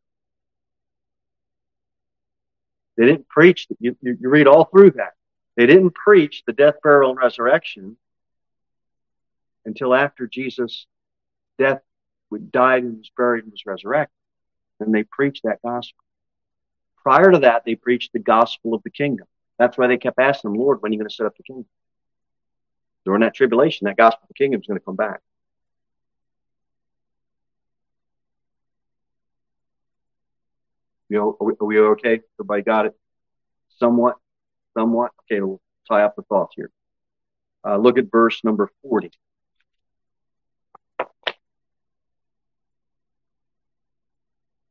They 2.97 3.05
didn't 3.05 3.29
preach, 3.29 3.67
you, 3.79 3.95
you, 4.01 4.17
read 4.19 4.47
all 4.47 4.65
through 4.65 4.91
that. 4.91 5.13
They 5.55 5.67
didn't 5.67 5.93
preach 5.93 6.41
the 6.47 6.53
death, 6.53 6.75
burial, 6.81 7.11
and 7.11 7.19
resurrection 7.19 7.97
until 9.63 9.93
after 9.93 10.25
Jesus' 10.25 10.87
death, 11.59 11.81
died, 12.49 12.81
and 12.81 12.97
was 12.97 13.11
buried, 13.15 13.43
and 13.43 13.51
was 13.51 13.67
resurrected. 13.67 14.15
And 14.79 14.91
they 14.91 15.03
preached 15.03 15.43
that 15.43 15.61
gospel. 15.63 16.03
Prior 17.03 17.31
to 17.31 17.39
that, 17.39 17.63
they 17.63 17.75
preached 17.75 18.13
the 18.13 18.19
gospel 18.19 18.73
of 18.73 18.81
the 18.81 18.89
kingdom. 18.89 19.27
That's 19.57 19.77
why 19.77 19.87
they 19.87 19.97
kept 19.97 20.19
asking 20.19 20.51
him, 20.51 20.57
Lord, 20.57 20.81
when 20.81 20.91
are 20.91 20.93
you 20.93 20.99
going 20.99 21.09
to 21.09 21.15
set 21.15 21.25
up 21.25 21.35
the 21.35 21.43
kingdom? 21.43 21.65
During 23.05 23.21
that 23.21 23.33
tribulation, 23.33 23.85
that 23.85 23.97
gospel 23.97 24.23
of 24.23 24.27
the 24.27 24.33
kingdom 24.33 24.61
is 24.61 24.67
going 24.67 24.79
to 24.79 24.85
come 24.85 24.95
back. 24.95 25.21
You 31.09 31.17
know, 31.17 31.37
are 31.39 31.45
we, 31.45 31.53
are 31.59 31.65
we 31.65 31.79
okay? 31.79 32.21
Everybody 32.37 32.63
got 32.63 32.85
it? 32.85 32.95
Somewhat? 33.79 34.17
Somewhat? 34.73 35.11
Okay, 35.23 35.41
we'll 35.41 35.61
tie 35.89 36.03
up 36.03 36.15
the 36.15 36.21
thoughts 36.23 36.53
here. 36.55 36.69
Uh, 37.65 37.77
look 37.77 37.97
at 37.97 38.11
verse 38.11 38.43
number 38.43 38.69
40. 38.83 39.09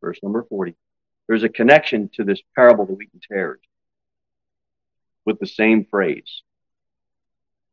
Verse 0.02 0.18
number 0.22 0.44
40. 0.44 0.74
There's 1.26 1.42
a 1.42 1.48
connection 1.48 2.10
to 2.14 2.22
this 2.22 2.40
parable 2.54 2.82
of 2.82 2.88
the 2.88 2.94
wheat 2.94 3.10
and 3.12 3.22
tares 3.22 3.60
with 5.26 5.38
the 5.38 5.46
same 5.46 5.84
phrase. 5.84 6.42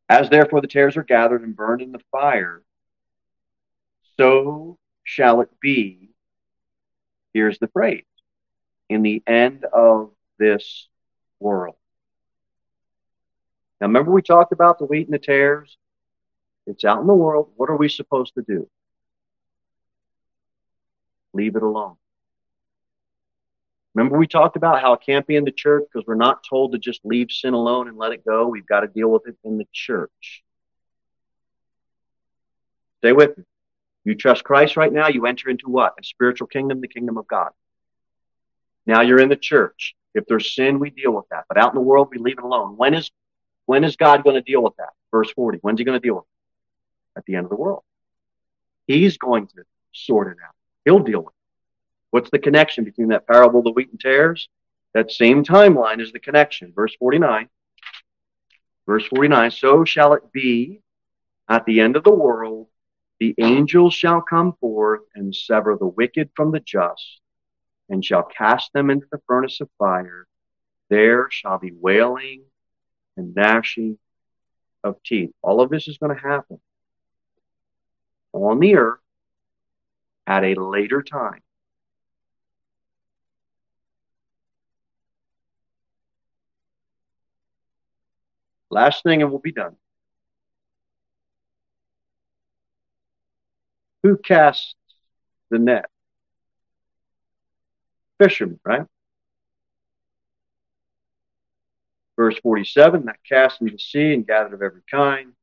As 0.10 0.30
therefore 0.30 0.60
the 0.60 0.68
tares 0.68 0.98
are 0.98 1.04
gathered 1.04 1.44
and 1.44 1.56
burned 1.56 1.82
in 1.82 1.94
the 1.94 2.02
fire, 2.12 2.62
so 4.18 4.78
shall 5.04 5.42
it 5.42 5.50
be. 5.62 6.10
Here's 7.34 7.58
the 7.60 7.68
phrase 7.68 8.04
in 8.90 9.02
the 9.02 9.24
end 9.26 9.66
of 9.72 10.12
this 10.38 10.88
world. 11.40 11.76
Now, 13.80 13.88
remember 13.88 14.12
we 14.12 14.22
talked 14.22 14.52
about 14.52 14.78
the 14.78 14.86
wheat 14.86 15.08
and 15.08 15.14
the 15.14 15.20
tares? 15.20 15.78
It's 16.68 16.86
out 16.86 17.02
in 17.02 17.08
the 17.08 17.14
world. 17.14 17.52
What 17.56 17.70
are 17.70 17.76
we 17.76 17.90
supposed 17.90 18.36
to 18.36 18.42
do? 18.42 18.70
Leave 21.34 21.56
it 21.56 21.64
alone. 21.64 21.96
Remember 23.96 24.18
we 24.18 24.28
talked 24.28 24.56
about 24.56 24.82
how 24.82 24.94
it 24.94 25.02
can't 25.06 25.28
be 25.28 25.36
in 25.36 25.46
the 25.46 25.52
church 25.52 25.84
because 25.92 26.06
we're 26.08 26.16
not 26.16 26.44
told 26.48 26.72
to 26.72 26.80
just 26.80 27.02
leave 27.04 27.32
sin 27.32 27.54
alone 27.54 27.88
and 27.88 27.98
let 27.98 28.12
it 28.12 28.26
go. 28.26 28.48
We've 28.48 28.66
got 28.66 28.82
to 28.82 28.88
deal 28.88 29.10
with 29.10 29.28
it 29.28 29.36
in 29.44 29.58
the 29.58 29.68
church. 29.72 30.44
Stay 33.00 33.14
with 33.14 33.38
me. 33.38 33.44
You 34.06 34.16
trust 34.16 34.44
Christ 34.44 34.76
right 34.76 34.92
now, 34.92 35.08
you 35.08 35.26
enter 35.26 35.50
into 35.50 35.70
what? 35.70 35.94
A 36.00 36.04
spiritual 36.04 36.48
kingdom, 36.48 36.82
the 36.82 36.88
kingdom 36.88 37.18
of 37.18 37.28
God. 37.28 37.52
Now 38.86 39.02
you're 39.02 39.20
in 39.20 39.30
the 39.30 39.36
church. 39.36 39.96
If 40.14 40.26
there's 40.26 40.54
sin, 40.54 40.80
we 40.80 40.90
deal 40.90 41.12
with 41.12 41.26
that. 41.30 41.46
But 41.48 41.58
out 41.58 41.72
in 41.72 41.76
the 41.76 41.82
world, 41.82 42.10
we 42.12 42.18
leave 42.18 42.38
it 42.38 42.44
alone. 42.44 42.76
When 42.78 42.94
is 42.94 43.12
when 43.66 43.84
is 43.84 43.96
God 43.96 44.24
going 44.24 44.36
to 44.36 44.42
deal 44.42 44.62
with 44.62 44.76
that? 44.78 44.90
Verse 45.12 45.32
40. 45.32 45.60
When's 45.62 45.80
he 45.80 45.86
going 45.86 46.00
to 46.00 46.06
deal 46.06 46.16
with 46.16 46.26
it? 46.26 47.20
At 47.20 47.26
the 47.26 47.36
end 47.36 47.46
of 47.46 47.50
the 47.50 47.56
world. 47.56 47.84
He's 48.88 49.18
going 49.18 49.48
to 49.48 49.64
sort 49.94 50.28
it 50.28 50.38
out. 50.46 50.54
He'll 50.84 51.00
deal 51.00 51.22
with 51.22 51.33
it. 51.33 51.33
What's 52.14 52.30
the 52.30 52.38
connection 52.38 52.84
between 52.84 53.08
that 53.08 53.26
parable 53.26 53.58
of 53.58 53.66
the 53.66 53.72
wheat 53.72 53.90
and 53.90 54.00
tares? 54.00 54.48
That 54.94 55.12
same 55.12 55.44
timeline 55.44 56.00
is 56.00 56.12
the 56.12 56.20
connection. 56.20 56.72
Verse 56.72 56.96
49. 57.00 57.50
Verse 58.86 59.04
49. 59.08 59.50
So 59.50 59.84
shall 59.84 60.14
it 60.14 60.32
be 60.32 60.82
at 61.50 61.66
the 61.66 61.80
end 61.80 61.96
of 61.96 62.04
the 62.04 62.14
world. 62.14 62.68
The 63.20 63.34
angels 63.40 63.96
shall 63.96 64.22
come 64.22 64.54
forth 64.62 65.02
and 65.16 65.36
sever 65.36 65.76
the 65.76 65.88
wicked 65.88 66.30
from 66.36 66.52
the 66.52 66.60
just 66.60 67.20
and 67.90 68.06
shall 68.06 68.22
cast 68.22 68.72
them 68.74 68.92
into 68.92 69.08
the 69.12 69.22
furnace 69.26 69.60
of 69.60 69.72
fire. 69.80 70.28
There 70.92 71.32
shall 71.32 71.58
be 71.58 71.72
wailing 71.72 72.44
and 73.18 73.34
gnashing 73.34 73.98
of 74.84 75.02
teeth. 75.02 75.32
All 75.42 75.62
of 75.62 75.72
this 75.72 75.88
is 75.88 75.98
going 75.98 76.16
to 76.16 76.22
happen 76.22 76.60
on 78.34 78.60
the 78.60 78.76
earth 78.76 79.00
at 80.28 80.44
a 80.44 80.54
later 80.54 81.02
time. 81.02 81.42
Last 88.74 89.04
thing, 89.04 89.22
and 89.22 89.30
we'll 89.30 89.40
be 89.40 89.52
done. 89.52 89.76
Who 94.04 94.18
casts 94.18 94.76
the 95.50 95.60
net? 95.60 95.86
fishermen, 98.24 98.60
right? 98.64 98.86
Verse 102.16 102.38
47, 102.40 103.06
that 103.06 103.18
cast 103.28 103.62
into 103.62 103.74
the 103.74 103.80
sea 103.80 104.14
and 104.14 104.26
gathered 104.26 104.54
of 104.54 104.62
every 104.62 104.84
kind. 104.90 105.34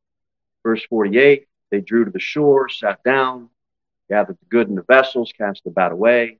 Verse 0.62 0.84
48, 0.88 1.46
they 1.70 1.80
drew 1.80 2.04
to 2.04 2.10
the 2.10 2.20
shore, 2.20 2.68
sat 2.68 3.02
down, 3.02 3.50
gathered 4.08 4.38
the 4.38 4.46
good 4.48 4.68
in 4.68 4.76
the 4.76 4.82
vessels, 4.82 5.32
cast 5.36 5.64
the 5.64 5.70
bad 5.70 5.92
away. 5.92 6.38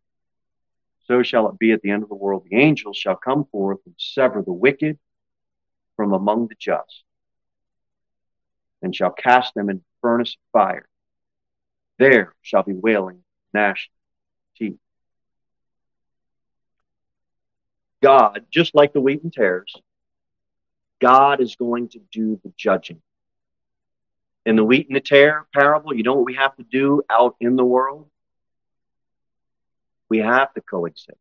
So 1.07 1.23
shall 1.23 1.49
it 1.49 1.59
be 1.59 1.73
at 1.73 1.83
the 1.83 1.91
end 1.91 2.05
of 2.05 2.09
the 2.09 2.15
world. 2.15 2.47
The 2.49 2.57
angels 2.57 2.97
shall 2.97 3.17
come 3.17 3.45
forth 3.51 3.81
and 3.87 3.95
sever 3.99 4.43
the 4.43 4.53
wicked 4.53 4.99
from 6.01 6.15
among 6.15 6.49
the 6.49 6.55
just, 6.59 7.05
and 8.81 8.97
shall 8.97 9.11
cast 9.11 9.53
them 9.53 9.69
in 9.69 9.77
the 9.77 9.83
furnace 10.01 10.35
of 10.35 10.41
fire. 10.51 10.89
There 11.99 12.35
shall 12.41 12.63
be 12.63 12.73
wailing, 12.73 13.23
gnashing 13.53 13.93
teeth. 14.57 14.79
God, 18.03 18.47
just 18.51 18.75
like 18.75 18.95
the 18.95 19.01
wheat 19.03 19.23
and 19.23 19.31
tares, 19.31 19.75
God 21.03 21.43
is 21.43 21.57
going 21.57 21.91
to 21.91 22.01
do 22.11 22.41
the 22.43 22.53
judging. 22.57 23.03
In 24.47 24.57
the 24.57 24.65
wheat 24.65 24.87
and 24.89 24.97
the 24.97 25.03
tare 25.03 25.47
parable, 25.53 25.95
you 25.95 26.03
know 26.03 26.15
what 26.15 26.25
we 26.25 26.37
have 26.37 26.57
to 26.57 26.63
do 26.63 27.03
out 27.11 27.37
in 27.41 27.57
the 27.57 27.65
world? 27.65 28.09
We 30.09 30.21
have 30.21 30.55
to 30.55 30.63
coexist. 30.63 31.19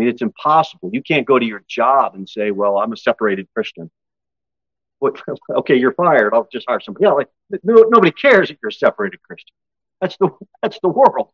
Mean, 0.00 0.08
it's 0.08 0.22
impossible. 0.22 0.88
You 0.94 1.02
can't 1.02 1.26
go 1.26 1.38
to 1.38 1.44
your 1.44 1.62
job 1.68 2.14
and 2.14 2.26
say, 2.26 2.52
well, 2.52 2.78
I'm 2.78 2.90
a 2.94 2.96
separated 2.96 3.48
Christian. 3.52 3.90
What, 4.98 5.20
okay, 5.50 5.76
you're 5.76 5.92
fired. 5.92 6.32
I'll 6.32 6.48
just 6.50 6.64
hire 6.66 6.80
somebody. 6.80 7.04
Yeah, 7.04 7.12
like, 7.12 7.28
nobody 7.62 8.10
cares 8.10 8.50
if 8.50 8.56
you're 8.62 8.70
a 8.70 8.72
separated 8.72 9.20
Christian. 9.22 9.54
That's 10.00 10.16
the, 10.16 10.30
that's 10.62 10.78
the 10.80 10.88
world. 10.88 11.32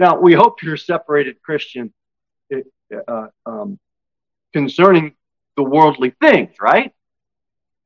Now, 0.00 0.18
we 0.18 0.32
hope 0.32 0.64
you're 0.64 0.74
a 0.74 0.78
separated 0.78 1.40
Christian 1.42 1.94
uh, 3.06 3.28
um, 3.46 3.78
concerning 4.52 5.14
the 5.56 5.62
worldly 5.62 6.14
things, 6.20 6.56
right? 6.60 6.92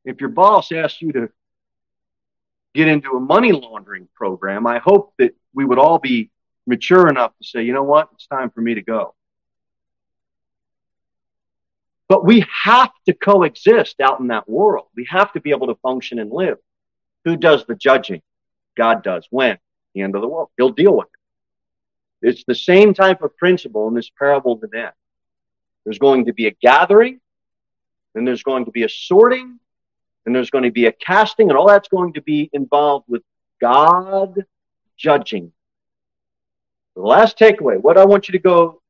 If 0.07 0.23
your 0.23 0.31
boss 0.31 0.73
asks 0.73 1.03
you 1.03 1.13
to 1.13 1.29
get 2.75 2.89
into 2.89 3.11
a 3.19 3.21
money 3.21 3.53
laundering 3.53 4.09
program, 4.15 4.67
I 4.67 4.79
hope 4.79 5.13
that 5.19 5.37
we 5.53 5.67
would 5.67 5.79
all 5.79 5.99
be 5.99 6.31
mature 6.67 7.07
enough 7.07 7.33
to 7.37 7.47
say, 7.47 7.65
you 7.65 7.75
know 7.75 7.83
what, 7.83 8.09
it's 8.15 8.27
time 8.29 8.49
for 8.49 8.63
me 8.63 8.73
to 8.77 8.83
go. 8.83 9.15
But 12.09 12.25
we 12.25 12.45
have 12.65 12.93
to 13.07 13.15
coexist 13.15 14.01
out 14.01 14.21
in 14.21 14.29
that 14.29 14.49
world. 14.49 14.87
We 14.95 15.07
have 15.11 15.33
to 15.33 15.41
be 15.41 15.51
able 15.51 15.67
to 15.69 15.75
function 15.77 16.19
and 16.19 16.31
live. 16.31 16.59
Who 17.25 17.37
does 17.37 17.65
the 17.67 17.75
judging? 17.75 18.23
God 18.77 19.03
does. 19.03 19.27
When? 19.31 19.59
The 19.95 20.03
end 20.03 20.15
of 20.15 20.23
the 20.23 20.29
world. 20.29 20.51
He'll 20.57 20.71
deal 20.71 20.97
with 20.97 21.09
it. 22.23 22.29
It's 22.29 22.45
the 22.47 22.55
same 22.55 22.95
type 22.95 23.23
of 23.23 23.37
principle 23.37 23.89
in 23.89 23.95
this 23.95 24.11
parable 24.11 24.57
to 24.57 24.67
the 24.67 24.77
net. 24.77 24.95
There's 25.85 25.99
going 25.99 26.27
to 26.27 26.33
be 26.33 26.47
a 26.47 26.51
gathering, 26.51 27.21
then 28.15 28.25
there's 28.25 28.43
going 28.43 28.65
to 28.65 28.71
be 28.71 28.83
a 28.83 28.89
sorting, 28.89 29.59
then 30.25 30.33
there's 30.33 30.51
going 30.51 30.65
to 30.65 30.73
be 30.73 30.87
a 30.87 30.93
casting, 30.93 31.49
and 31.49 31.59
all 31.59 31.69
that's 31.69 31.89
going 31.89 32.15
to 32.15 32.23
be 32.23 32.51
involved 32.53 33.05
with 33.09 33.23
God 33.61 34.45
judging. 34.97 35.53
The 36.97 37.03
last 37.03 37.39
takeaway, 37.39 37.81
what 37.81 37.99
I 37.99 38.05
want 38.05 38.29
you 38.29 38.33
to 38.33 38.39
go 38.39 38.81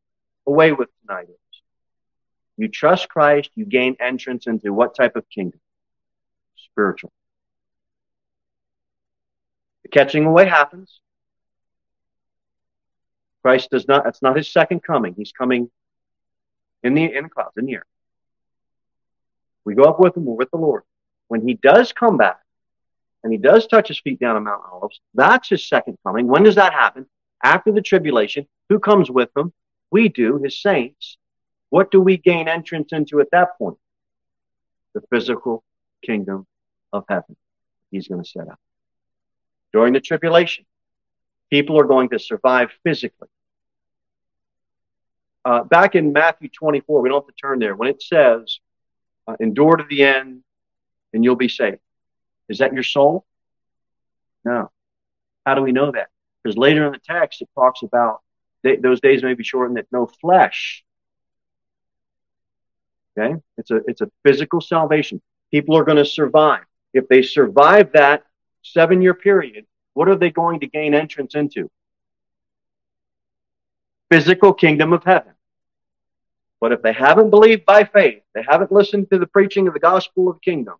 away 0.47 0.73
with 0.73 0.89
tonight 1.01 1.27
is 1.29 1.37
you 2.57 2.69
trust 2.69 3.09
Christ, 3.09 3.51
you 3.55 3.65
gain 3.65 3.97
entrance 4.01 4.47
into 4.47 4.73
what 4.73 4.95
type 4.95 5.17
of 5.17 5.29
kingdom? 5.29 5.61
Spiritual. 6.57 7.13
The 9.83 9.89
catching 9.91 10.25
away 10.25 10.47
happens. 10.47 11.01
Christ 13.43 13.71
does 13.71 13.87
not, 13.87 14.05
that's 14.05 14.23
not 14.23 14.37
his 14.37 14.51
second 14.51 14.83
coming. 14.83 15.15
He's 15.17 15.33
coming 15.33 15.71
in 16.83 16.95
the, 16.95 17.05
in 17.05 17.25
the 17.25 17.31
clouds, 17.31 17.57
in 17.57 17.67
the 17.67 17.75
air. 17.75 17.87
We 19.65 19.75
go 19.75 19.85
up 19.85 20.01
with 20.01 20.17
him, 20.17 20.25
we're 20.25 20.35
with 20.35 20.51
the 20.51 20.57
Lord. 20.57 20.83
When 21.29 21.47
he 21.47 21.55
does 21.55 21.93
come 21.93 22.17
back, 22.17 22.41
and 23.23 23.33
he 23.33 23.39
does 23.39 23.67
touch 23.67 23.89
his 23.89 23.99
feet 23.99 24.21
down 24.21 24.37
on 24.37 24.45
Mount 24.45 24.63
Olives, 24.71 25.01
that's 25.13 25.49
his 25.49 25.69
second 25.69 25.99
coming. 26.07 26.29
When 26.29 26.45
does 26.45 26.55
that 26.55 26.73
happen? 26.73 27.07
After 27.43 27.73
the 27.73 27.83
tribulation. 27.83 28.47
Who 28.69 28.79
comes 28.79 29.11
with 29.11 29.31
him? 29.37 29.53
We 29.91 30.09
do, 30.09 30.39
his 30.39 30.61
saints. 30.61 31.19
What 31.77 31.91
do 31.91 32.01
we 32.01 32.17
gain 32.17 32.49
entrance 32.49 32.95
into 32.95 33.21
at 33.21 33.31
that 33.33 33.59
point? 33.59 33.77
The 34.95 35.03
physical 35.11 35.63
kingdom 36.03 36.47
of 36.91 37.05
heaven. 37.07 37.37
He's 37.91 38.09
going 38.09 38.23
to 38.23 38.27
set 38.27 38.49
up. 38.49 38.59
During 39.75 39.93
the 39.93 40.01
tribulation, 40.01 40.65
people 41.51 41.79
are 41.79 41.85
going 41.85 42.09
to 42.09 42.19
survive 42.19 42.71
physically. 42.83 43.29
Uh, 45.45 45.65
back 45.65 45.95
in 45.95 46.15
Matthew 46.15 46.49
24, 46.49 47.03
we 47.03 47.11
don't 47.11 47.21
have 47.21 47.27
to 47.27 47.35
turn 47.39 47.59
there, 47.59 47.77
when 47.77 47.91
it 47.91 48.03
says, 48.03 48.59
uh, 49.29 49.37
endure 49.39 49.77
to 49.77 49.85
the 49.87 50.03
end 50.03 50.45
and 51.13 51.25
you'll 51.25 51.37
be 51.37 51.51
saved. 51.51 51.81
Is 52.49 52.57
that 52.61 52.73
your 52.73 52.85
soul? 52.85 53.27
No. 54.47 54.71
How 55.45 55.55
do 55.55 55.61
we 55.61 55.73
know 55.73 55.91
that? 55.91 56.09
Because 56.43 56.57
later 56.57 56.87
in 56.87 56.93
the 56.93 57.01
text, 57.07 57.43
it 57.43 57.51
talks 57.55 57.83
about 57.83 58.23
they, 58.63 58.77
those 58.77 59.03
days 59.03 59.23
may 59.23 59.35
be 59.35 59.45
shortened 59.45 59.77
that 59.77 59.89
no 59.93 60.07
flesh 60.07 60.83
Okay? 63.19 63.35
It's 63.57 63.71
a 63.71 63.77
it's 63.87 64.01
a 64.01 64.11
physical 64.25 64.61
salvation. 64.61 65.21
People 65.51 65.77
are 65.77 65.85
going 65.85 65.99
to 65.99 66.05
survive. 66.05 66.65
If 66.93 67.09
they 67.09 67.23
survive 67.23 67.93
that 67.93 68.25
seven 68.63 69.03
year 69.03 69.15
period, 69.15 69.67
what 69.95 70.09
are 70.09 70.17
they 70.17 70.31
going 70.31 70.61
to 70.61 70.67
gain 70.67 70.95
entrance 70.95 71.35
into? 71.35 71.71
Physical 74.11 74.53
kingdom 74.53 74.93
of 74.93 75.05
heaven. 75.05 75.33
But 76.61 76.73
if 76.73 76.83
they 76.83 76.93
haven't 76.93 77.31
believed 77.31 77.65
by 77.65 77.85
faith, 77.85 78.23
they 78.35 78.43
haven't 78.47 78.73
listened 78.73 79.11
to 79.11 79.19
the 79.19 79.27
preaching 79.27 79.69
of 79.69 79.75
the 79.75 79.81
gospel 79.81 80.29
of 80.29 80.37
the 80.37 80.41
kingdom, 80.41 80.77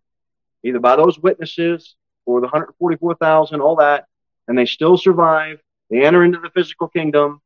either 0.63 0.79
by 0.79 0.95
those 0.95 1.19
witnesses 1.19 1.95
or 2.25 2.41
the 2.41 2.47
144,000, 2.47 3.61
all 3.61 3.75
that, 3.77 4.07
and 4.47 4.57
they 4.57 4.65
still 4.65 4.97
survive, 4.97 5.59
they 5.89 6.03
enter 6.03 6.23
into 6.23 6.39
the 6.39 6.49
physical 6.49 6.87
kingdom, 6.87 7.41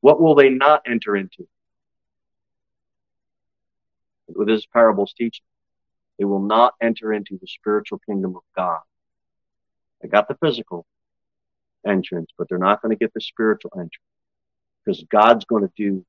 what 0.00 0.20
will 0.20 0.34
they 0.34 0.48
not 0.48 0.82
enter 0.86 1.16
into? 1.16 1.46
With 4.28 4.48
this 4.48 4.66
parable's 4.66 5.12
teaching, 5.12 5.44
they 6.18 6.24
will 6.24 6.40
not 6.40 6.74
enter 6.80 7.12
into 7.12 7.38
the 7.40 7.46
spiritual 7.46 8.00
kingdom 8.06 8.36
of 8.36 8.42
God. 8.56 8.80
They 10.00 10.08
got 10.08 10.28
the 10.28 10.36
physical 10.42 10.86
entrance, 11.86 12.30
but 12.36 12.48
they're 12.48 12.58
not 12.58 12.82
going 12.82 12.90
to 12.90 12.98
get 12.98 13.14
the 13.14 13.20
spiritual 13.20 13.70
entrance 13.74 13.92
because 14.84 15.02
God's 15.04 15.44
going 15.44 15.62
to 15.62 15.72
do 15.76 16.04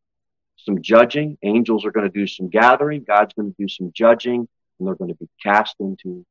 some 0.57 0.81
judging. 0.81 1.37
Angels 1.43 1.85
are 1.85 1.91
going 1.91 2.09
to 2.09 2.19
do 2.19 2.27
some 2.27 2.49
gathering. 2.49 3.03
God's 3.03 3.33
going 3.33 3.49
to 3.49 3.55
do 3.57 3.67
some 3.67 3.91
judging, 3.93 4.47
and 4.79 4.87
they're 4.87 4.95
going 4.95 5.11
to 5.11 5.17
be 5.17 5.29
cast 5.41 5.75
into 5.79 6.25